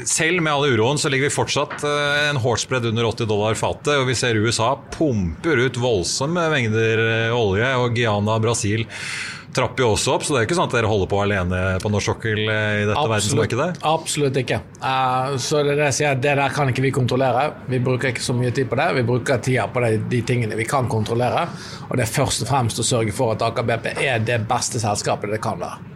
selv 0.09 0.43
med 0.43 0.51
alle 0.51 0.75
uroen 0.75 0.99
så 0.99 1.07
ligger 1.11 1.29
vi 1.29 1.33
fortsatt 1.33 1.87
en 1.87 2.39
hårdspredd 2.43 2.91
under 2.91 3.07
80 3.07 3.31
dollar 3.31 3.55
fatet, 3.59 3.95
og 4.01 4.07
vi 4.09 4.17
ser 4.19 4.39
USA 4.41 4.73
pumper 4.91 5.63
ut 5.63 5.79
voldsomme 5.79 6.40
mengder 6.49 7.03
eh, 7.05 7.35
olje, 7.35 7.69
og 7.77 7.97
Giana 7.97 8.39
Brasil 8.41 8.87
trapper 9.51 9.83
jo 9.83 9.89
også 9.95 10.15
opp, 10.15 10.23
så 10.23 10.33
det 10.33 10.39
er 10.39 10.47
ikke 10.47 10.55
sånn 10.57 10.69
at 10.69 10.75
dere 10.77 10.89
holder 10.89 11.09
på 11.11 11.19
alene 11.23 11.59
på 11.83 11.91
norsk 11.91 12.13
sokkel 12.13 12.39
eh, 12.45 12.81
i 12.81 12.85
dette 12.87 12.95
absolutt, 12.95 13.11
verdensmarkedet? 13.11 13.67
Absolutt 13.91 14.39
ikke. 14.41 14.61
Uh, 14.79 15.35
så 15.43 15.61
det, 15.67 15.75
det, 15.81 15.91
sier, 15.97 16.15
det 16.15 16.35
der 16.39 16.55
kan 16.55 16.71
ikke 16.71 16.85
vi 16.85 16.93
kontrollere. 16.95 17.45
Vi 17.71 17.81
bruker 17.83 18.13
ikke 18.13 18.23
så 18.23 18.35
mye 18.37 18.53
tid 18.55 18.71
på 18.71 18.79
det. 18.79 18.89
Vi 19.01 19.05
bruker 19.07 19.43
tida 19.43 19.67
på 19.71 19.83
de, 19.83 19.93
de 20.11 20.23
tingene 20.27 20.59
vi 20.59 20.67
kan 20.69 20.89
kontrollere. 20.91 21.47
Og 21.89 21.97
det 21.99 22.07
er 22.07 22.15
først 22.15 22.45
og 22.45 22.51
fremst 22.53 22.79
å 22.79 22.87
sørge 22.87 23.15
for 23.15 23.35
at 23.35 23.43
Aker 23.51 23.67
BP 23.67 23.93
er 24.07 24.23
det 24.23 24.43
beste 24.49 24.81
selskapet 24.81 25.35
det 25.35 25.43
kan 25.43 25.59
være. 25.61 25.90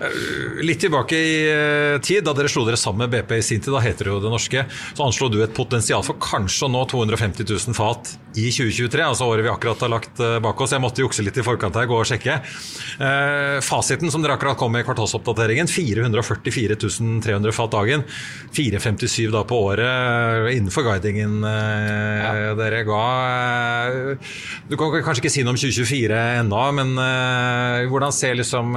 Eh, 0.00 0.62
litt 0.64 0.80
tilbake 0.80 1.16
i 1.16 1.34
eh, 1.50 2.00
tid, 2.04 2.24
da 2.26 2.34
dere 2.36 2.50
slo 2.50 2.64
dere 2.66 2.78
sammen 2.80 3.06
med 3.06 3.14
BP 3.14 3.38
i 3.38 3.44
sin 3.44 3.62
tid, 3.62 3.72
da 3.74 3.82
heter 3.82 4.08
det 4.08 4.14
jo 4.14 4.22
Det 4.22 4.32
Norske, 4.32 4.64
så 4.94 5.06
anslo 5.06 5.28
du 5.32 5.40
et 5.42 5.54
potensial 5.54 6.04
for 6.06 6.18
kanskje 6.22 6.68
å 6.68 6.72
nå 6.72 6.84
250 6.90 7.46
000 7.48 7.76
fat 7.76 8.14
i 8.38 8.48
2023, 8.54 9.02
altså 9.04 9.28
året 9.28 9.46
vi 9.46 9.52
akkurat 9.52 9.82
har 9.84 9.92
lagt 9.92 10.22
eh, 10.22 10.38
bak 10.42 10.60
oss. 10.62 10.74
Jeg 10.74 10.84
måtte 10.84 11.02
jukse 11.04 11.24
litt 11.26 11.38
i 11.38 11.46
forkant 11.46 11.76
her, 11.78 11.88
gå 11.90 11.98
og 11.98 12.06
sjekke. 12.08 12.38
Fasiten 13.64 14.12
som 14.12 14.22
dere 14.22 14.36
akkurat 14.36 14.58
kom 14.58 14.72
med 14.74 14.84
i 14.84 14.86
kvartalsoppdateringen, 14.86 15.68
444 15.70 16.78
300 16.78 17.54
fat 17.54 17.72
dagen. 17.74 18.04
457 18.54 19.30
da 19.34 19.42
på 19.48 19.58
året 19.68 20.50
innenfor 20.54 20.86
guidingen 20.86 21.40
ja. 21.44 22.54
dere 22.58 22.82
ga. 22.86 23.02
Du 24.68 24.76
kan 24.78 24.94
kanskje 24.94 25.24
ikke 25.24 25.32
si 25.32 25.44
noe 25.46 25.54
om 25.54 25.60
2024 25.60 26.20
ennå, 26.42 26.62
men 26.78 26.94
hvordan 27.90 28.14
ser 28.14 28.38
liksom 28.38 28.76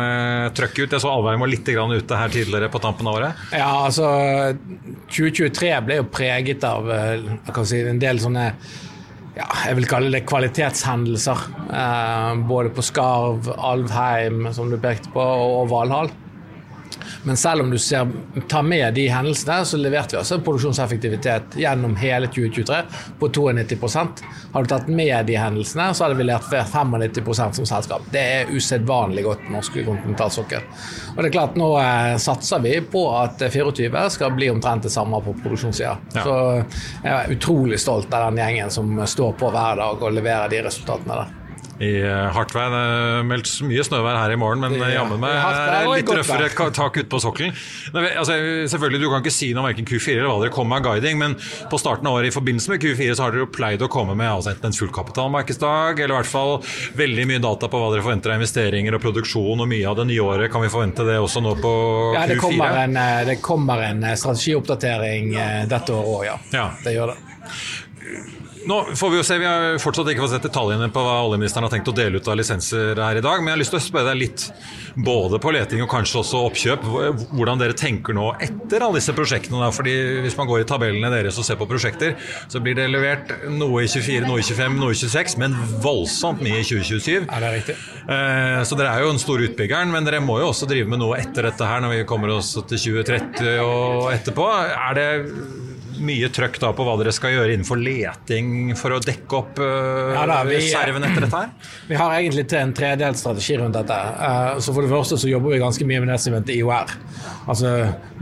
trøkket 0.58 0.81
ut? 0.84 0.92
Jeg 0.92 1.04
så 1.04 1.12
Alvheim 1.12 1.44
var 1.44 1.52
litt 1.52 1.68
ute 1.68 2.20
her 2.20 2.32
tidligere 2.34 2.70
på 2.72 2.82
tampen 2.84 3.10
av 3.10 3.20
året. 3.20 3.44
Ja, 3.56 3.72
altså 3.88 4.08
2023 5.12 5.74
ble 5.88 6.00
jo 6.02 6.08
preget 6.12 6.66
av 6.68 6.90
eh, 6.92 7.28
si, 7.64 7.82
en 7.88 8.02
del 8.02 8.22
sånne 8.22 8.52
ja, 9.32 9.46
jeg 9.68 9.78
vil 9.78 9.88
kalle 9.88 10.12
det 10.12 10.26
kvalitetshendelser. 10.28 11.46
Eh, 11.72 12.42
både 12.50 12.74
på 12.76 12.84
Skarv, 12.84 13.48
Alvheim, 13.56 14.50
som 14.56 14.72
du 14.72 14.78
pekte 14.82 15.12
på, 15.14 15.24
og 15.24 15.70
Valhall. 15.72 16.12
Men 17.24 17.38
selv 17.38 17.62
om 17.62 17.72
du 17.72 17.78
ser, 17.80 18.08
tar 18.50 18.64
med 18.64 18.94
de 18.94 19.08
hendelsene, 19.08 19.66
så 19.66 19.78
leverte 19.78 20.16
vi 20.16 20.20
altså 20.22 20.40
produksjonseffektivitet 20.44 21.58
gjennom 21.62 21.96
hele 22.02 22.28
2023 22.28 22.82
på 23.20 23.30
92% 23.30 24.24
Har 24.54 24.64
du 24.64 24.70
tatt 24.70 24.88
med 24.88 25.26
de 25.26 25.38
hendelsene, 25.40 25.92
så 25.94 26.06
hadde 26.06 26.18
vi 26.20 26.28
levert 26.28 26.74
95% 26.74 27.60
som 27.60 27.70
selskap. 27.70 28.08
Det 28.12 28.22
er 28.22 28.52
usedvanlig 28.52 29.24
godt 29.26 29.50
norsk 29.54 29.80
kontinentalsokkel. 29.86 30.66
Og 31.16 31.22
det 31.22 31.30
er 31.30 31.36
klart, 31.36 31.60
nå 31.60 31.70
eh, 31.80 32.16
satser 32.22 32.64
vi 32.64 32.78
på 32.82 33.06
at 33.16 33.42
24 33.52 34.08
skal 34.18 34.34
bli 34.36 34.50
omtrent 34.52 34.88
det 34.88 34.94
samme 34.94 35.22
på 35.24 35.36
produksjonssida. 35.44 35.98
Ja. 36.16 36.24
Så 36.26 36.38
jeg 37.04 37.14
er 37.14 37.36
utrolig 37.38 37.80
stolt 37.82 38.14
av 38.14 38.30
den 38.30 38.42
gjengen 38.44 38.74
som 38.74 38.98
står 39.08 39.38
på 39.40 39.54
hver 39.54 39.80
dag 39.80 40.02
og 40.02 40.18
leverer 40.18 40.52
de 40.52 40.66
resultatene 40.68 41.22
der 41.22 41.38
i 41.82 41.92
eh, 42.06 42.28
hardt 42.36 42.54
vær. 42.56 42.70
Det 42.72 42.82
er 42.82 43.28
meldt 43.28 43.52
mye 43.66 43.86
snøvær 43.86 44.20
her 44.20 44.34
i 44.36 44.40
morgen, 44.40 44.62
men 44.62 44.78
jammen 44.92 45.22
meg 45.22 45.38
litt 45.92 46.12
røffere 46.14 46.50
tak 46.76 47.00
ute 47.00 47.08
på 47.10 47.22
sokkelen. 47.22 47.56
Altså, 47.96 48.38
selvfølgelig, 48.72 49.02
Du 49.02 49.10
kan 49.10 49.24
ikke 49.24 49.34
si 49.34 49.52
noe 49.52 49.64
om 49.64 49.70
verken 49.70 49.88
Q4 49.90 50.20
eller 50.20 50.30
hva 50.30 50.44
dere 50.44 50.54
kommer 50.54 50.78
med 50.78 50.88
guiding, 50.88 51.20
men 51.22 51.36
på 51.72 51.80
starten 51.82 52.10
av 52.10 52.20
året 52.20 52.32
i 52.32 52.36
forbindelse 52.36 52.74
med 52.74 52.84
Q4 52.84 53.16
så 53.18 53.26
har 53.26 53.34
dere 53.34 53.46
jo 53.46 53.52
pleid 53.54 53.86
å 53.86 53.90
komme 53.92 54.16
med 54.18 54.30
altså 54.30 54.54
enten 54.54 54.70
en 54.70 54.78
fullkapitalmarkedsdag, 54.78 56.04
eller 56.04 56.16
i 56.16 56.20
hvert 56.20 56.32
fall 56.32 56.54
veldig 57.00 57.28
mye 57.32 57.44
data 57.44 57.72
på 57.72 57.82
hva 57.82 57.92
dere 57.94 58.06
forventer 58.06 58.34
av 58.34 58.42
investeringer 58.42 58.98
og 58.98 59.04
produksjon, 59.06 59.66
og 59.66 59.72
mye 59.72 59.90
av 59.90 59.98
det 60.02 60.08
nye 60.12 60.28
året. 60.28 60.52
Kan 60.54 60.66
vi 60.66 60.72
forvente 60.74 61.08
det 61.08 61.18
også 61.22 61.44
nå 61.44 61.56
på 61.62 61.74
ja, 62.18 62.28
det 62.30 62.38
Q4? 62.38 62.46
Kommer 62.46 62.84
en, 62.84 63.00
eh, 63.02 63.24
det 63.32 63.40
kommer 63.42 63.88
en 63.90 64.06
eh, 64.06 64.18
strategioppdatering 64.20 65.34
dette 65.72 65.96
året 65.96 66.12
òg, 66.12 66.24
ja. 66.28 66.38
ja. 66.54 66.70
Det 66.84 66.96
gjør 66.96 67.14
det. 67.14 68.40
Nå 68.70 68.78
får 68.96 69.12
Vi 69.12 69.18
jo 69.18 69.24
se, 69.26 69.38
vi 69.42 69.48
har 69.48 69.78
fortsatt 69.82 70.10
ikke 70.12 70.24
fått 70.24 70.36
sett 70.36 70.46
detaljene 70.46 70.90
på 70.94 71.02
hva 71.04 71.18
oljeministeren 71.26 71.66
har 71.66 71.74
tenkt 71.74 71.90
å 71.90 71.96
dele 71.96 72.22
ut 72.22 72.28
av 72.30 72.38
lisenser 72.40 73.00
her 73.00 73.20
i 73.20 73.24
dag. 73.24 73.42
Men 73.42 73.52
jeg 73.52 73.56
har 73.58 73.62
lyst 73.62 73.74
til 73.74 73.80
å 73.80 73.84
spørre 73.84 74.12
deg 74.12 74.20
litt 74.22 74.46
både 75.08 75.40
på 75.42 75.54
leting 75.56 75.82
og 75.84 75.90
kanskje 75.92 76.20
også 76.22 76.42
oppkjøp. 76.50 76.86
Hvordan 77.32 77.62
dere 77.62 77.76
tenker 77.78 78.16
nå 78.18 78.28
etter 78.44 78.86
alle 78.86 79.00
disse 79.00 79.16
prosjektene. 79.18 79.62
Da. 79.64 79.72
Fordi 79.76 79.96
Hvis 80.26 80.38
man 80.38 80.50
går 80.50 80.64
i 80.64 80.68
tabellene 80.70 81.12
deres 81.14 81.40
og 81.42 81.48
ser 81.48 81.58
på 81.60 81.68
prosjekter, 81.70 82.16
så 82.52 82.62
blir 82.64 82.78
det 82.78 82.90
levert 82.92 83.34
noe 83.50 83.86
i 83.86 83.90
24, 83.90 84.28
noe 84.28 84.44
i 84.44 84.46
25, 84.46 84.78
noe 84.82 84.94
i 84.94 85.00
26, 85.02 85.38
men 85.42 85.58
voldsomt 85.84 86.44
mye 86.46 86.62
i 86.62 86.68
2027. 86.68 87.26
Ja, 87.26 87.42
det 87.42 87.50
er 87.50 87.58
riktig. 87.58 87.78
Eh, 88.06 88.62
så 88.68 88.78
dere 88.78 88.94
er 88.94 89.06
jo 89.06 89.16
en 89.16 89.22
stor 89.22 89.42
utbyggeren, 89.42 89.92
men 89.94 90.08
dere 90.08 90.22
må 90.24 90.38
jo 90.42 90.52
også 90.52 90.70
drive 90.70 90.90
med 90.92 91.02
noe 91.02 91.18
etter 91.22 91.50
dette 91.50 91.68
her 91.68 91.84
når 91.84 91.96
vi 91.98 92.08
kommer 92.10 92.36
oss 92.38 92.54
til 92.56 92.78
2030 92.78 93.60
og 93.66 94.12
etterpå. 94.14 94.48
Er 94.72 94.98
det 94.98 95.10
mye 96.06 96.30
trøkk 96.34 96.60
da 96.62 96.72
på 96.76 96.86
hva 96.86 96.96
dere 97.00 97.14
skal 97.16 97.36
gjøre 97.36 97.56
innenfor 97.56 97.80
leting 97.82 98.74
for 98.80 98.96
å 98.96 99.00
dekke 99.04 99.38
opp 99.38 99.62
uh, 99.62 100.12
ja, 100.16 100.26
da, 100.30 100.42
vi, 100.48 100.60
serven 100.68 101.06
etter 101.08 101.26
dette 101.26 101.44
her? 101.44 101.54
Vi 101.92 102.00
har 102.00 102.16
egentlig 102.18 102.46
til 102.52 102.62
en 102.62 102.74
tredelt 102.76 103.20
strategi 103.20 103.58
rundt 103.60 103.78
dette. 103.78 103.98
Uh, 104.18 104.60
så 104.64 104.76
For 104.76 104.86
det 104.86 104.92
første 104.92 105.20
så 105.22 105.32
jobber 105.32 105.56
vi 105.56 105.62
ganske 105.62 105.88
mye 105.88 106.04
med 106.04 106.14
det 106.14 106.20
som 106.24 106.36
heter 106.38 106.56
IOR. 106.58 106.94
Altså 107.52 107.72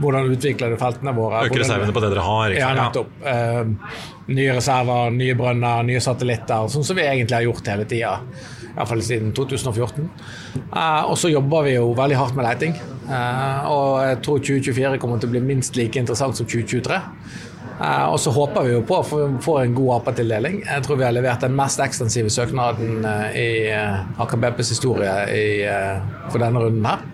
hvordan 0.00 0.30
utvikler 0.34 0.72
du 0.72 0.78
feltene 0.80 1.14
våre. 1.16 1.44
Øke 1.46 1.60
reservene 1.62 1.94
på 1.94 2.04
det 2.04 2.12
dere 2.14 2.24
har. 2.26 2.54
Ikke? 2.54 2.62
Ja, 2.62 2.72
nettopp. 2.78 3.12
Uh, 3.24 4.30
nye 4.30 4.54
reserver, 4.56 5.12
nye 5.14 5.36
brønner, 5.38 5.84
nye 5.86 6.00
satellitter. 6.02 6.70
Sånn 6.72 6.86
som 6.86 6.98
vi 6.98 7.06
egentlig 7.06 7.38
har 7.38 7.46
gjort 7.48 7.70
hele 7.72 7.86
tida. 7.90 8.16
Iallfall 8.70 9.02
siden 9.02 9.32
2014. 9.36 10.08
Uh, 10.70 11.10
og 11.10 11.16
så 11.18 11.30
jobber 11.32 11.66
vi 11.66 11.76
jo 11.76 11.90
veldig 11.98 12.18
hardt 12.18 12.38
med 12.38 12.46
leiting. 12.46 12.76
Uh, 13.10 13.70
og 13.70 13.86
jeg 14.06 14.18
tror 14.26 14.42
2024 14.46 15.00
kommer 15.02 15.20
til 15.20 15.30
å 15.30 15.34
bli 15.34 15.42
minst 15.44 15.78
like 15.78 15.98
interessant 15.98 16.38
som 16.38 16.48
2023. 16.48 17.00
Eh, 17.80 18.06
og 18.12 18.18
så 18.20 18.32
håper 18.34 18.66
vi 18.66 18.74
jo 18.74 18.82
på 18.86 18.98
å 19.00 19.20
få 19.40 19.56
en 19.62 19.76
god 19.76 19.94
APA-tildeling. 20.00 20.60
Jeg 20.66 20.84
tror 20.84 21.00
vi 21.00 21.06
har 21.06 21.14
levert 21.16 21.44
den 21.44 21.56
mest 21.56 21.80
ekstensive 21.80 22.32
søknaden 22.32 23.06
eh, 23.08 23.38
i 23.40 23.48
AKBPs 24.20 24.74
historie 24.76 25.14
i, 25.32 25.46
for 26.28 26.42
denne 26.42 26.60
runden 26.60 26.90
her. 26.90 27.06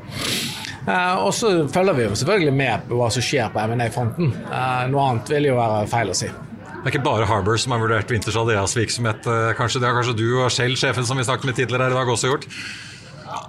og 1.22 1.32
så 1.34 1.52
følger 1.70 1.96
vi 1.98 2.04
jo 2.06 2.18
selvfølgelig 2.18 2.54
med 2.54 2.88
på 2.88 2.98
hva 2.98 3.08
som 3.10 3.24
skjer 3.24 3.48
på 3.54 3.62
M&A-fronten. 3.62 4.34
noe 4.92 5.06
annet 5.10 5.32
vil 5.34 5.48
jo 5.50 5.56
være 5.58 5.86
feil 5.90 6.12
å 6.12 6.18
si. 6.18 6.28
Det 6.30 6.92
er 6.92 6.94
ikke 6.94 7.06
bare 7.06 7.26
Harbour 7.26 7.58
som 7.58 7.74
har 7.74 7.82
vurdert 7.82 8.10
Winters 8.14 8.36
Adidas 8.38 8.76
virksomhet. 8.78 9.26
Kanskje 9.58 9.82
det 9.82 9.88
har 9.88 9.96
kanskje 9.98 10.18
du 10.18 10.28
og 10.44 10.52
Shell, 10.54 10.76
sjefen 10.78 11.06
som 11.06 11.18
vi 11.18 11.26
snakket 11.26 11.50
med 11.50 11.58
tidligere 11.58 11.88
her 11.88 11.96
i 11.96 11.98
dag, 11.98 12.12
også 12.14 12.30
gjort? 12.30 12.46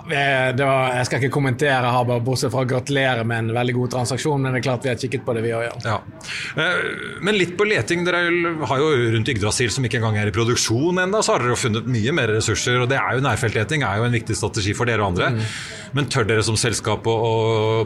Det 0.08 0.66
var, 0.66 0.94
jeg 0.98 1.08
skal 1.10 1.22
ikke 1.22 1.34
kommentere 1.34 1.92
bare 2.08 2.24
bortsett 2.24 2.54
fra 2.54 2.64
å 2.64 2.70
gratulere 2.70 3.26
med 3.28 3.46
en 3.46 3.56
veldig 3.58 3.76
god 3.78 3.94
transaksjon. 3.98 4.44
Men 4.44 4.56
det 4.56 4.62
er 4.62 4.68
klart 4.68 4.86
vi 4.86 4.92
har 4.92 5.00
kikket 5.02 5.26
på 5.26 5.36
det, 5.38 5.44
vi 5.46 5.56
òg. 5.58 5.68
Ja. 5.86 5.98
ja. 6.56 6.68
Men 7.26 7.40
litt 7.40 7.56
på 7.60 7.68
leting. 7.68 8.06
Dere 8.08 8.24
har 8.70 8.84
jo 8.84 8.92
rundt 9.16 9.34
Yggdrasil, 9.34 9.72
som 9.74 9.88
ikke 9.88 10.02
engang 10.02 10.20
er 10.22 10.32
i 10.32 10.36
produksjon 10.36 11.04
ennå, 11.04 11.24
så 11.26 11.36
har 11.36 11.44
dere 11.44 11.56
jo 11.56 11.62
funnet 11.64 11.90
mye 11.98 12.16
mer 12.16 12.32
ressurser. 12.38 12.80
Og 12.84 12.92
det 12.92 13.00
er 13.02 13.18
jo 13.18 13.26
nærfeltleting 13.26 13.86
er 13.88 14.02
jo 14.02 14.08
en 14.08 14.16
viktig 14.16 14.38
strategi 14.38 14.76
for 14.78 14.90
dere 14.90 15.04
og 15.04 15.16
andre. 15.16 15.34
Men 15.96 16.10
tør 16.12 16.28
dere 16.28 16.44
som 16.46 16.58
selskap 16.60 17.08
å, 17.08 17.14
å 17.14 17.32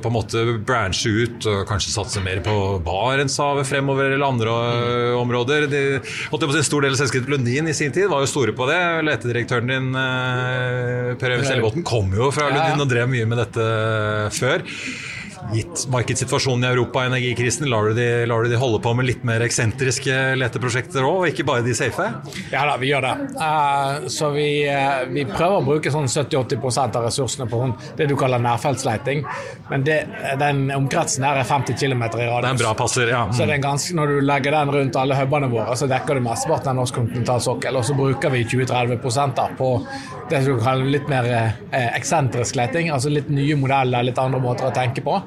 på 0.01 0.09
en 0.09 0.15
måte 0.15 0.43
branche 0.65 1.09
ut 1.09 1.45
og 1.49 1.63
kanskje 1.69 1.93
satse 1.93 2.23
mer 2.23 2.41
på 2.45 2.55
Barentshavet 2.85 3.67
fremover 3.69 4.15
eller 4.15 4.25
andre 4.25 4.55
mm. 4.55 5.19
områder? 5.21 5.67
De, 5.71 5.83
en 6.01 6.65
stor 6.65 6.85
del 6.85 6.95
av 6.95 6.99
selskapet 6.99 7.29
Lundin 7.31 7.69
i 7.69 7.75
sin 7.77 7.93
tid 7.93 8.09
var 8.11 8.23
jo 8.23 8.31
store 8.31 8.55
på 8.57 8.67
det. 8.69 8.79
Letedirektøren 9.07 9.71
din, 9.71 9.89
eh, 9.97 11.13
Per 11.21 11.35
Øyvind 11.35 11.49
Sellebotn, 11.49 11.85
kom 11.91 12.13
jo 12.15 12.31
fra. 12.33 12.47
Lundin 12.51 12.85
og 12.85 12.91
drev 12.91 13.09
mye 13.11 13.27
med 13.27 13.41
dette 13.43 13.65
før. 14.37 14.63
Gitt 15.51 15.85
markedssituasjonen 15.91 16.63
i 16.63 16.69
Europa 16.71 17.01
og 17.01 17.11
energikrisen, 17.11 17.67
lar 17.71 17.89
du, 17.89 17.95
de, 17.97 18.07
lar 18.29 18.45
du 18.45 18.51
de 18.51 18.59
holde 18.59 18.79
på 18.83 18.93
med 18.95 19.07
litt 19.09 19.25
mer 19.27 19.43
eksentriske 19.43 20.17
leteprosjekter 20.39 21.03
òg, 21.03 21.17
og 21.23 21.31
ikke 21.31 21.45
bare 21.47 21.65
de 21.65 21.73
safe? 21.75 22.07
Ja 22.53 22.63
da, 22.69 22.77
vi 22.79 22.91
gjør 22.91 23.07
det. 23.07 23.13
Uh, 23.35 24.07
så 24.11 24.31
vi, 24.35 24.47
uh, 24.69 25.03
vi 25.11 25.25
prøver 25.27 25.57
å 25.57 25.65
bruke 25.65 25.91
sånn 25.93 26.07
70-80% 26.07 26.99
av 26.99 27.07
ressursene 27.09 27.49
på 27.51 27.63
det 27.99 28.07
du 28.11 28.15
kaller 28.19 28.43
nærfeltsleiting. 28.43 29.25
Men 29.71 29.85
det, 29.87 29.99
den 30.39 30.63
omkretsen 30.75 31.25
der 31.27 31.41
er 31.41 31.49
50 31.49 31.79
km 31.79 32.05
i 32.05 32.29
radius. 32.29 32.45
Det 32.45 32.53
er 32.53 32.55
en 32.55 32.63
bra 32.63 32.73
passer, 32.77 33.11
ja. 33.11 33.25
Så 33.33 33.47
det 33.49 33.57
er 33.57 33.65
ganske, 33.65 33.97
når 33.97 34.15
du 34.15 34.21
legger 34.29 34.55
den 34.55 34.73
rundt 34.77 35.01
alle 35.03 35.19
hubene 35.19 35.51
våre, 35.51 35.75
så 35.79 35.89
dekker 35.91 36.19
du 36.19 36.25
mesteparten 36.25 36.73
av 36.73 36.79
norsk 36.81 37.01
kontinentalsokkel. 37.01 37.81
Og 37.81 37.87
så 37.87 37.97
bruker 37.97 38.33
vi 38.33 38.45
20-30 38.45 39.35
da 39.35 39.47
på 39.57 39.75
det 40.31 40.43
som 40.43 40.55
du 40.55 40.63
kaller 40.63 40.87
litt 40.91 41.07
mer 41.11 41.27
eh, 41.27 41.89
eksentrisk 41.97 42.55
leiting. 42.59 42.91
Altså 42.93 43.11
litt 43.11 43.29
nye 43.31 43.57
modeller, 43.59 44.05
litt 44.07 44.19
andre 44.21 44.39
måter 44.43 44.69
å 44.69 44.73
tenke 44.75 45.03
på. 45.05 45.17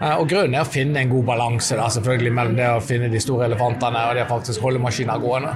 Og 0.00 0.24
Grunnen 0.30 0.54
er 0.56 0.64
å 0.64 0.68
finne 0.68 1.02
en 1.02 1.10
god 1.10 1.26
balanse 1.28 1.76
da, 1.76 1.84
selvfølgelig 1.92 2.30
mellom 2.32 2.54
det 2.56 2.68
å 2.72 2.80
finne 2.80 3.10
de 3.12 3.20
store 3.20 3.50
elefantene 3.50 4.04
og 4.08 4.14
det 4.16 4.24
å 4.24 4.30
faktisk 4.30 4.64
holde 4.64 4.80
maskiner 4.80 5.20
gående. 5.20 5.52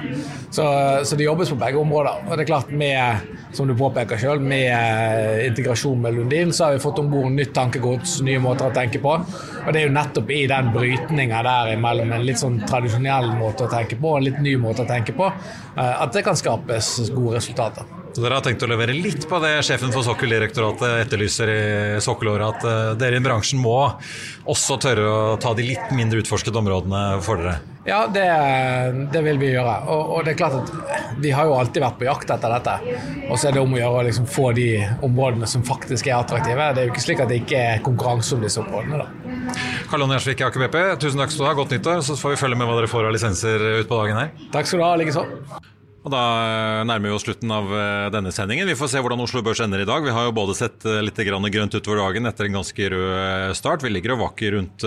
Så, 0.53 0.67
så 1.09 1.17
det 1.17 1.25
jobbes 1.25 1.53
på 1.55 1.59
begge 1.63 1.81
områder. 1.81 2.27
Og 2.29 2.37
det 2.37 2.45
er 2.45 2.51
klart 2.51 2.75
med, 2.77 3.25
som 3.57 3.71
du 3.71 3.73
påpeker 3.79 4.21
selv, 4.21 4.45
med 4.45 4.69
eh, 4.69 5.47
integrasjon 5.49 6.05
med 6.05 6.19
Lundin, 6.19 6.53
så 6.53 6.69
har 6.69 6.77
vi 6.77 6.85
fått 6.85 7.01
om 7.01 7.09
bord 7.13 7.33
nytt 7.33 7.55
tankegods, 7.57 8.19
nye 8.27 8.43
måter 8.45 8.69
å 8.69 8.77
tenke 8.77 9.01
på. 9.01 9.17
Og 9.17 9.73
det 9.73 9.81
er 9.81 9.89
jo 9.89 9.97
nettopp 9.97 10.37
i 10.37 10.45
den 10.51 10.73
brytninga 10.77 11.43
der 11.49 11.75
mellom 11.81 12.13
en 12.13 12.29
litt 12.29 12.43
sånn 12.45 12.61
tradisjonell 12.69 13.33
måte 13.41 13.65
å 13.65 13.73
tenke 13.73 13.97
på 13.97 14.13
og 14.13 14.21
en 14.21 14.29
litt 14.29 14.41
ny 14.45 14.59
måte 14.61 14.85
å 14.85 14.93
tenke 14.93 15.17
på, 15.17 15.33
eh, 15.33 15.93
at 16.05 16.13
det 16.13 16.27
kan 16.27 16.37
skapes 16.37 16.99
gode 17.15 17.39
resultater. 17.41 18.04
Så 18.15 18.23
dere 18.23 18.37
har 18.39 18.45
tenkt 18.47 18.63
å 18.63 18.69
levere 18.71 18.95
litt 18.95 19.25
på 19.27 19.39
det 19.43 19.57
sjefen 19.67 19.91
for 19.91 20.07
Sokkeldirektoratet 20.07 21.01
etterlyser 21.03 21.51
i 21.51 21.63
sokkelåret, 22.05 22.47
at 22.55 22.67
eh, 22.71 22.91
dere 23.01 23.19
i 23.19 23.23
bransjen 23.25 23.59
må 23.59 23.75
også 24.47 24.77
tørre 24.79 25.07
å 25.11 25.37
ta 25.43 25.51
de 25.59 25.65
litt 25.67 25.91
mindre 25.99 26.23
utforskede 26.23 26.61
områdene 26.61 27.01
for 27.27 27.43
dere? 27.43 27.57
Ja, 27.85 28.05
det, 28.07 28.29
det 29.13 29.21
vil 29.27 29.41
vi 29.43 29.51
gjøre. 29.51 29.75
Og, 29.91 30.13
og 30.15 30.23
det 30.25 30.37
er 30.37 30.39
klart 30.39 30.61
at 30.61 31.19
vi 31.21 31.35
har 31.35 31.51
jo 31.51 31.57
alltid 31.59 31.83
vært 31.83 31.99
på 31.99 32.07
jakt 32.07 32.31
etter 32.37 32.55
dette. 32.55 32.77
Og 33.27 33.35
så 33.35 33.51
er 33.51 33.59
det 33.59 33.65
om 33.65 33.75
å 33.75 33.83
gjøre 33.83 33.99
å 33.99 34.07
liksom 34.07 34.31
få 34.31 34.47
de 34.57 34.69
områdene 35.05 35.51
som 35.51 35.67
faktisk 35.67 36.09
er 36.09 36.17
attraktive. 36.21 36.71
Det 36.71 36.85
er 36.85 36.89
jo 36.89 36.95
ikke 36.95 37.05
slik 37.09 37.21
at 37.27 37.35
det 37.35 37.43
ikke 37.43 37.67
er 37.75 37.85
konkurranse 37.85 38.39
om 38.39 38.47
disse 38.47 38.63
områdene. 38.63 39.03
da. 39.03 39.61
Karl 39.91 40.07
Johan 40.07 40.15
Gjersvik 40.17 40.41
i 40.41 40.49
Aker 40.49 40.65
BP, 40.69 40.81
tusen 41.03 41.21
takk 41.21 41.35
skal 41.35 41.45
du 41.45 41.51
ha. 41.51 41.59
Godt 41.61 41.77
nyttår. 41.77 42.07
Så 42.07 42.17
får 42.23 42.39
vi 42.39 42.43
følge 42.47 42.63
med 42.63 42.71
hva 42.71 42.79
dere 42.79 42.95
får 42.95 43.11
av 43.11 43.19
lisenser 43.19 43.69
utpå 43.83 44.05
dagen 44.05 44.23
her. 44.23 44.35
Takk 44.55 44.71
skal 44.71 44.81
du 44.81 44.87
ha, 44.87 44.95
likeså. 45.03 45.27
Og 46.05 46.13
Da 46.13 46.21
eh, 46.21 46.83
nærmer 46.85 47.09
vi 47.09 47.15
oss 47.17 47.25
slutten 47.25 47.53
av 47.55 47.71
eh, 47.73 48.07
denne 48.13 48.29
sendingen. 48.35 48.69
Vi 48.69 48.77
får 48.77 48.91
se 48.93 49.01
hvordan 49.01 49.23
Oslo 49.25 49.41
Børs 49.45 49.63
ender 49.65 49.81
i 49.81 49.87
dag. 49.89 50.05
Vi 50.05 50.13
har 50.13 50.27
jo 50.27 50.35
både 50.37 50.57
sett 50.57 50.85
eh, 50.85 51.01
litt 51.01 51.17
grønt 51.17 51.73
utover 51.73 52.03
dagen 52.03 52.29
etter 52.29 52.45
en 52.45 52.59
ganske 52.59 52.89
rød 52.93 53.55
start. 53.57 53.85
Vi 53.85 53.93
ligger 53.93 54.13
og 54.13 54.21
vakker 54.27 54.59
rundt 54.59 54.85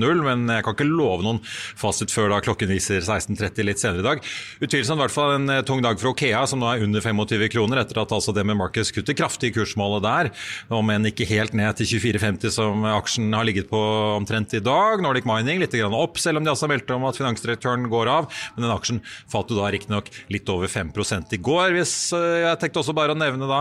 null, 0.00 0.22
men 0.24 0.46
jeg 0.48 0.64
kan 0.64 0.76
ikke 0.76 0.86
love 0.88 1.24
noen 1.26 1.42
fasit 1.44 2.12
før 2.12 2.30
da 2.32 2.38
klokken 2.44 2.70
viser 2.72 3.02
16.30 3.04 3.66
litt 3.68 3.82
senere 3.82 4.00
i 4.00 4.06
dag. 4.06 4.22
Utvilsomt 4.64 4.96
i 4.96 5.04
hvert 5.04 5.14
fall 5.14 5.34
en 5.34 5.52
tung 5.68 5.82
dag 5.84 6.00
for 6.00 6.14
Okea, 6.14 6.40
som 6.48 6.62
nå 6.62 6.70
er 6.70 6.84
under 6.86 7.04
25 7.04 7.44
kroner, 7.52 7.82
etter 7.82 8.00
at 8.00 8.14
altså 8.16 8.32
det 8.36 8.46
med 8.48 8.56
Marcus 8.56 8.92
kutter 8.94 9.16
kraftig 9.18 9.52
i 9.52 9.56
kursmålet 9.58 10.06
der, 10.06 10.30
om 10.72 10.92
enn 10.94 11.10
ikke 11.10 11.28
helt 11.28 11.56
ned 11.58 11.76
til 11.82 11.90
24,50 11.98 12.54
som 12.56 12.86
aksjen 12.94 13.28
har 13.36 13.48
ligget 13.48 13.68
på 13.72 13.82
omtrent 14.14 14.56
i 14.56 14.62
dag. 14.64 15.04
Nordic 15.04 15.28
Mining 15.28 15.60
litt 15.60 15.76
opp, 15.86 16.20
selv 16.22 16.40
om 16.40 16.46
de 16.46 16.54
altså 16.54 16.70
meldte 16.70 16.96
om 16.96 17.04
at 17.10 17.20
finansdirektøren 17.20 17.90
går 17.92 18.12
av, 18.12 18.32
men 18.56 18.66
den 18.66 18.74
aksjen 18.74 19.04
falt 19.28 19.52
jo 19.52 19.60
da 19.60 19.68
riktignok 19.74 20.08
litt 20.32 20.45
over 20.52 20.70
5 20.70 20.92
i 21.32 21.38
går. 21.40 21.72
Hvis, 21.76 22.12
eh, 22.12 22.44
jeg 22.44 22.60
tenkte 22.60 22.80
også 22.82 22.94
bare 22.96 23.14
å 23.14 23.18
nevne 23.18 23.48
da 23.48 23.60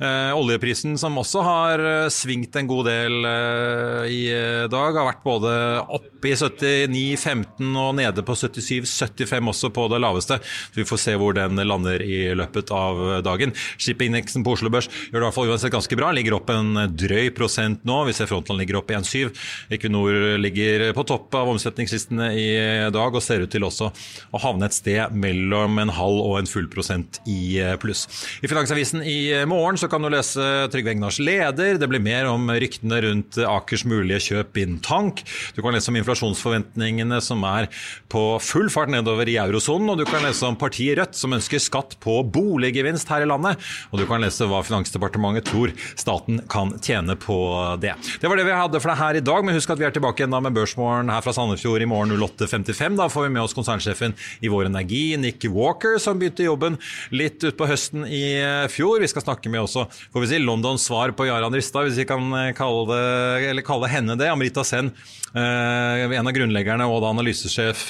eh, 0.00 0.32
oljeprisen, 0.36 0.96
som 1.00 1.18
også 1.20 1.42
har 1.44 1.82
eh, 1.84 2.10
svingt 2.12 2.56
en 2.56 2.68
god 2.70 2.88
del 2.90 3.28
eh, 3.28 4.04
i 4.10 4.20
eh, 4.34 4.68
dag. 4.70 4.96
Har 4.96 5.10
vært 5.10 5.24
både 5.24 5.52
oppe 5.86 6.30
i 6.30 6.36
79,15 6.36 7.70
og 7.80 7.94
nede 7.98 8.24
på 8.26 8.36
77,75 8.36 9.52
også 9.54 9.72
på 9.74 9.86
det 9.92 10.00
laveste. 10.02 10.40
Så 10.40 10.80
vi 10.80 10.86
får 10.88 11.02
se 11.04 11.16
hvor 11.20 11.36
den 11.36 11.60
lander 11.64 12.02
i 12.04 12.22
løpet 12.36 12.72
av 12.74 13.22
dagen. 13.26 13.54
Shippingindeksen 13.80 14.44
på 14.46 14.54
Oslo 14.56 14.72
Børs 14.72 14.90
gjør 14.90 15.18
det 15.18 15.22
i 15.22 15.26
hvert 15.28 15.38
fall 15.38 15.52
uansett 15.52 15.74
ganske 15.74 15.98
bra. 15.98 16.12
Ligger 16.16 16.38
opp 16.38 16.52
en 16.54 16.84
drøy 16.94 17.32
prosent 17.36 17.84
nå. 17.88 18.02
Vi 18.08 18.16
ser 18.16 18.30
Frontland 18.30 18.60
ligger 18.62 18.80
opp 18.80 18.92
1,7. 18.94 19.30
Equinor 19.72 20.38
ligger 20.40 20.90
på 20.96 21.06
topp 21.08 21.34
av 21.40 21.50
omsetningslistene 21.54 22.30
i 22.36 22.48
dag 22.92 23.14
og 23.14 23.24
ser 23.24 23.44
ut 23.44 23.52
til 23.52 23.66
også 23.66 23.90
å 23.90 24.42
havne 24.42 24.68
et 24.68 24.76
sted 24.76 25.16
mellom 25.16 25.78
en 25.82 25.92
halv 25.94 26.19
og 26.20 26.38
en 26.40 26.50
full 26.50 26.68
prosent 26.70 27.20
i 27.28 27.58
pluss. 27.80 28.06
I 28.44 28.50
Finansavisen 28.50 29.04
i 29.06 29.32
morgen 29.48 29.78
så 29.80 29.88
kan 29.90 30.02
du 30.04 30.10
lese 30.12 30.46
Trygve 30.72 30.94
Egnars 30.94 31.20
leder. 31.22 31.78
Det 31.80 31.88
blir 31.90 32.02
mer 32.04 32.28
om 32.30 32.46
ryktene 32.50 33.00
rundt 33.04 33.38
Akers 33.44 33.84
mulige 33.88 34.20
kjøp 34.30 34.60
inn 34.60 34.78
tank. 34.84 35.24
Du 35.56 35.62
kan 35.64 35.74
lese 35.76 35.90
om 35.92 35.98
inflasjonsforventningene 36.00 37.20
som 37.24 37.44
er 37.48 37.70
på 38.12 38.24
full 38.44 38.70
fart 38.72 38.92
nedover 38.92 39.28
i 39.30 39.38
eurosonen, 39.40 39.92
og 39.92 40.00
du 40.00 40.06
kan 40.08 40.24
lese 40.26 40.46
om 40.48 40.58
partiet 40.60 40.98
Rødt 41.00 41.14
som 41.16 41.34
ønsker 41.36 41.62
skatt 41.62 41.96
på 42.02 42.16
boliggevinst 42.34 43.10
her 43.12 43.24
i 43.24 43.28
landet. 43.28 43.60
Og 43.92 44.00
du 44.00 44.06
kan 44.10 44.22
lese 44.22 44.48
hva 44.48 44.62
Finansdepartementet 44.66 45.48
tror 45.50 45.72
staten 45.94 46.40
kan 46.50 46.74
tjene 46.82 47.16
på 47.20 47.36
det. 47.82 47.94
Det 48.20 48.30
var 48.30 48.40
det 48.40 48.46
vi 48.48 48.56
hadde 48.56 48.80
for 48.82 48.92
deg 48.92 49.00
her 49.00 49.20
i 49.20 49.24
dag, 49.24 49.44
men 49.46 49.56
husk 49.56 49.70
at 49.72 49.80
vi 49.80 49.86
er 49.88 49.94
tilbake 49.94 50.22
igjen 50.22 50.34
da 50.34 50.42
med 50.42 50.56
Børsmorgen 50.56 51.12
her 51.12 51.24
fra 51.24 51.34
Sandefjord 51.36 51.84
i 51.84 51.88
morgen 51.90 52.16
08.55. 52.16 52.98
Da 52.98 53.08
får 53.12 53.28
vi 53.28 53.32
med 53.36 53.44
oss 53.44 53.56
konsernsjefen 53.56 54.16
i 54.44 54.50
Vår 54.52 54.68
Energi, 54.70 55.04
Nick 55.20 55.46
Walker, 55.50 55.98
som 56.10 56.18
begynte 56.20 56.46
jobben 56.46 56.78
litt 57.14 57.44
utpå 57.46 57.68
høsten 57.70 58.04
i 58.08 58.24
eh, 58.40 58.66
fjor. 58.72 59.00
Vi 59.02 59.10
skal 59.10 59.24
snakke 59.24 59.52
med 59.52 59.64
også 59.64 59.86
får 59.90 60.24
vi 60.24 60.32
si, 60.32 60.42
Londons 60.42 60.88
svar 60.88 61.14
på 61.16 61.28
Jaran 61.28 61.54
Ristad, 61.54 61.86
hvis 61.86 62.00
vi 62.02 62.08
kan 62.08 62.26
eh, 62.36 62.52
kalle, 62.56 62.86
det, 62.90 63.64
kalle 63.66 63.90
henne 63.90 64.18
det. 64.18 64.30
Amrita 64.30 64.64
Sen, 64.66 64.90
eh, 65.34 66.04
en 66.10 66.30
av 66.30 66.34
grunnleggerne 66.34 66.88
og 66.90 67.02
da 67.04 67.12
analysesjef 67.14 67.88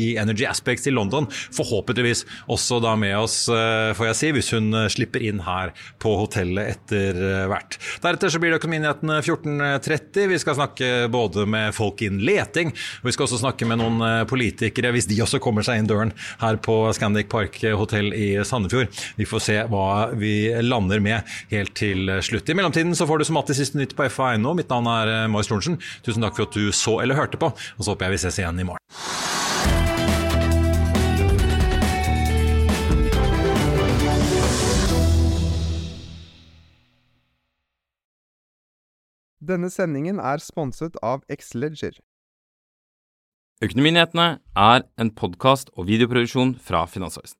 i 0.00 0.12
Energy 0.20 0.46
Aspects 0.48 0.88
i 0.90 0.94
London. 0.94 1.28
Forhåpentligvis 1.54 2.24
også 2.50 2.80
da 2.82 2.96
med 2.98 3.16
oss, 3.18 3.42
får 3.50 4.06
jeg 4.10 4.18
si, 4.18 4.30
hvis 4.34 4.50
hun 4.54 4.74
slipper 4.92 5.22
inn 5.24 5.42
her 5.44 5.72
på 6.02 6.12
hotellet 6.18 6.74
etter 6.74 7.18
hvert. 7.50 7.76
Deretter 8.02 8.32
så 8.32 8.40
blir 8.42 8.52
det 8.52 8.60
Økonominyhetene 8.60 9.20
14.30. 9.22 10.28
Vi 10.32 10.40
skal 10.42 10.58
snakke 10.58 10.90
både 11.12 11.46
med 11.50 11.74
folk 11.76 12.02
innen 12.06 12.22
leting, 12.26 12.72
og 13.00 13.10
vi 13.10 13.14
skal 13.16 13.26
også 13.26 13.40
snakke 13.42 13.68
med 13.68 13.80
noen 13.82 14.26
politikere, 14.30 14.92
hvis 14.94 15.08
de 15.10 15.20
også 15.22 15.40
kommer 15.42 15.66
seg 15.66 15.80
inn 15.80 15.90
døren 15.90 16.14
her 16.42 16.60
på 16.62 16.82
Scandic 16.96 17.30
Park 17.32 17.59
hotell 17.78 18.12
i 18.16 18.32
Sandefjord. 18.46 18.88
Vi 19.18 19.28
får 19.28 19.44
se 19.44 19.58
hva 19.70 20.10
vi 20.16 20.34
lander 20.64 21.02
med 21.04 21.26
helt 21.52 21.74
til 21.78 22.10
slutt. 22.24 22.48
I 22.50 22.56
mellomtiden 22.58 22.96
så 22.96 23.06
får 23.08 23.20
du 23.20 23.28
som 23.28 23.40
alltid 23.40 23.60
siste 23.60 23.80
nytt 23.80 23.96
på 23.98 24.08
FA.no. 24.10 24.54
Mitt 24.58 24.72
navn 24.72 24.90
er 24.90 25.14
eh, 25.14 25.26
Marius 25.30 25.52
Lorentzen. 25.52 25.80
Tusen 26.06 26.24
takk 26.24 26.38
for 26.38 26.48
at 26.48 26.56
du 26.56 26.70
så 26.74 27.00
eller 27.02 27.18
hørte 27.18 27.40
på, 27.40 27.52
og 27.52 27.82
så 27.84 27.92
håper 27.92 28.08
jeg 28.08 28.18
vi 28.18 28.22
ses 28.24 28.40
igjen 28.42 28.62
i 28.62 28.68
morgen. 28.68 28.78
Denne 39.40 39.70
sendingen 39.72 40.20
er 40.20 40.38
sponset 40.44 40.98
av 41.02 41.24
Xleger. 41.32 41.96
Økonominyhetene 43.64 44.28
er 44.56 44.84
en 45.00 45.10
podkast 45.16 45.72
og 45.74 45.88
videoproduksjon 45.88 46.54
fra 46.64 46.86
Finansavisen. 46.88 47.39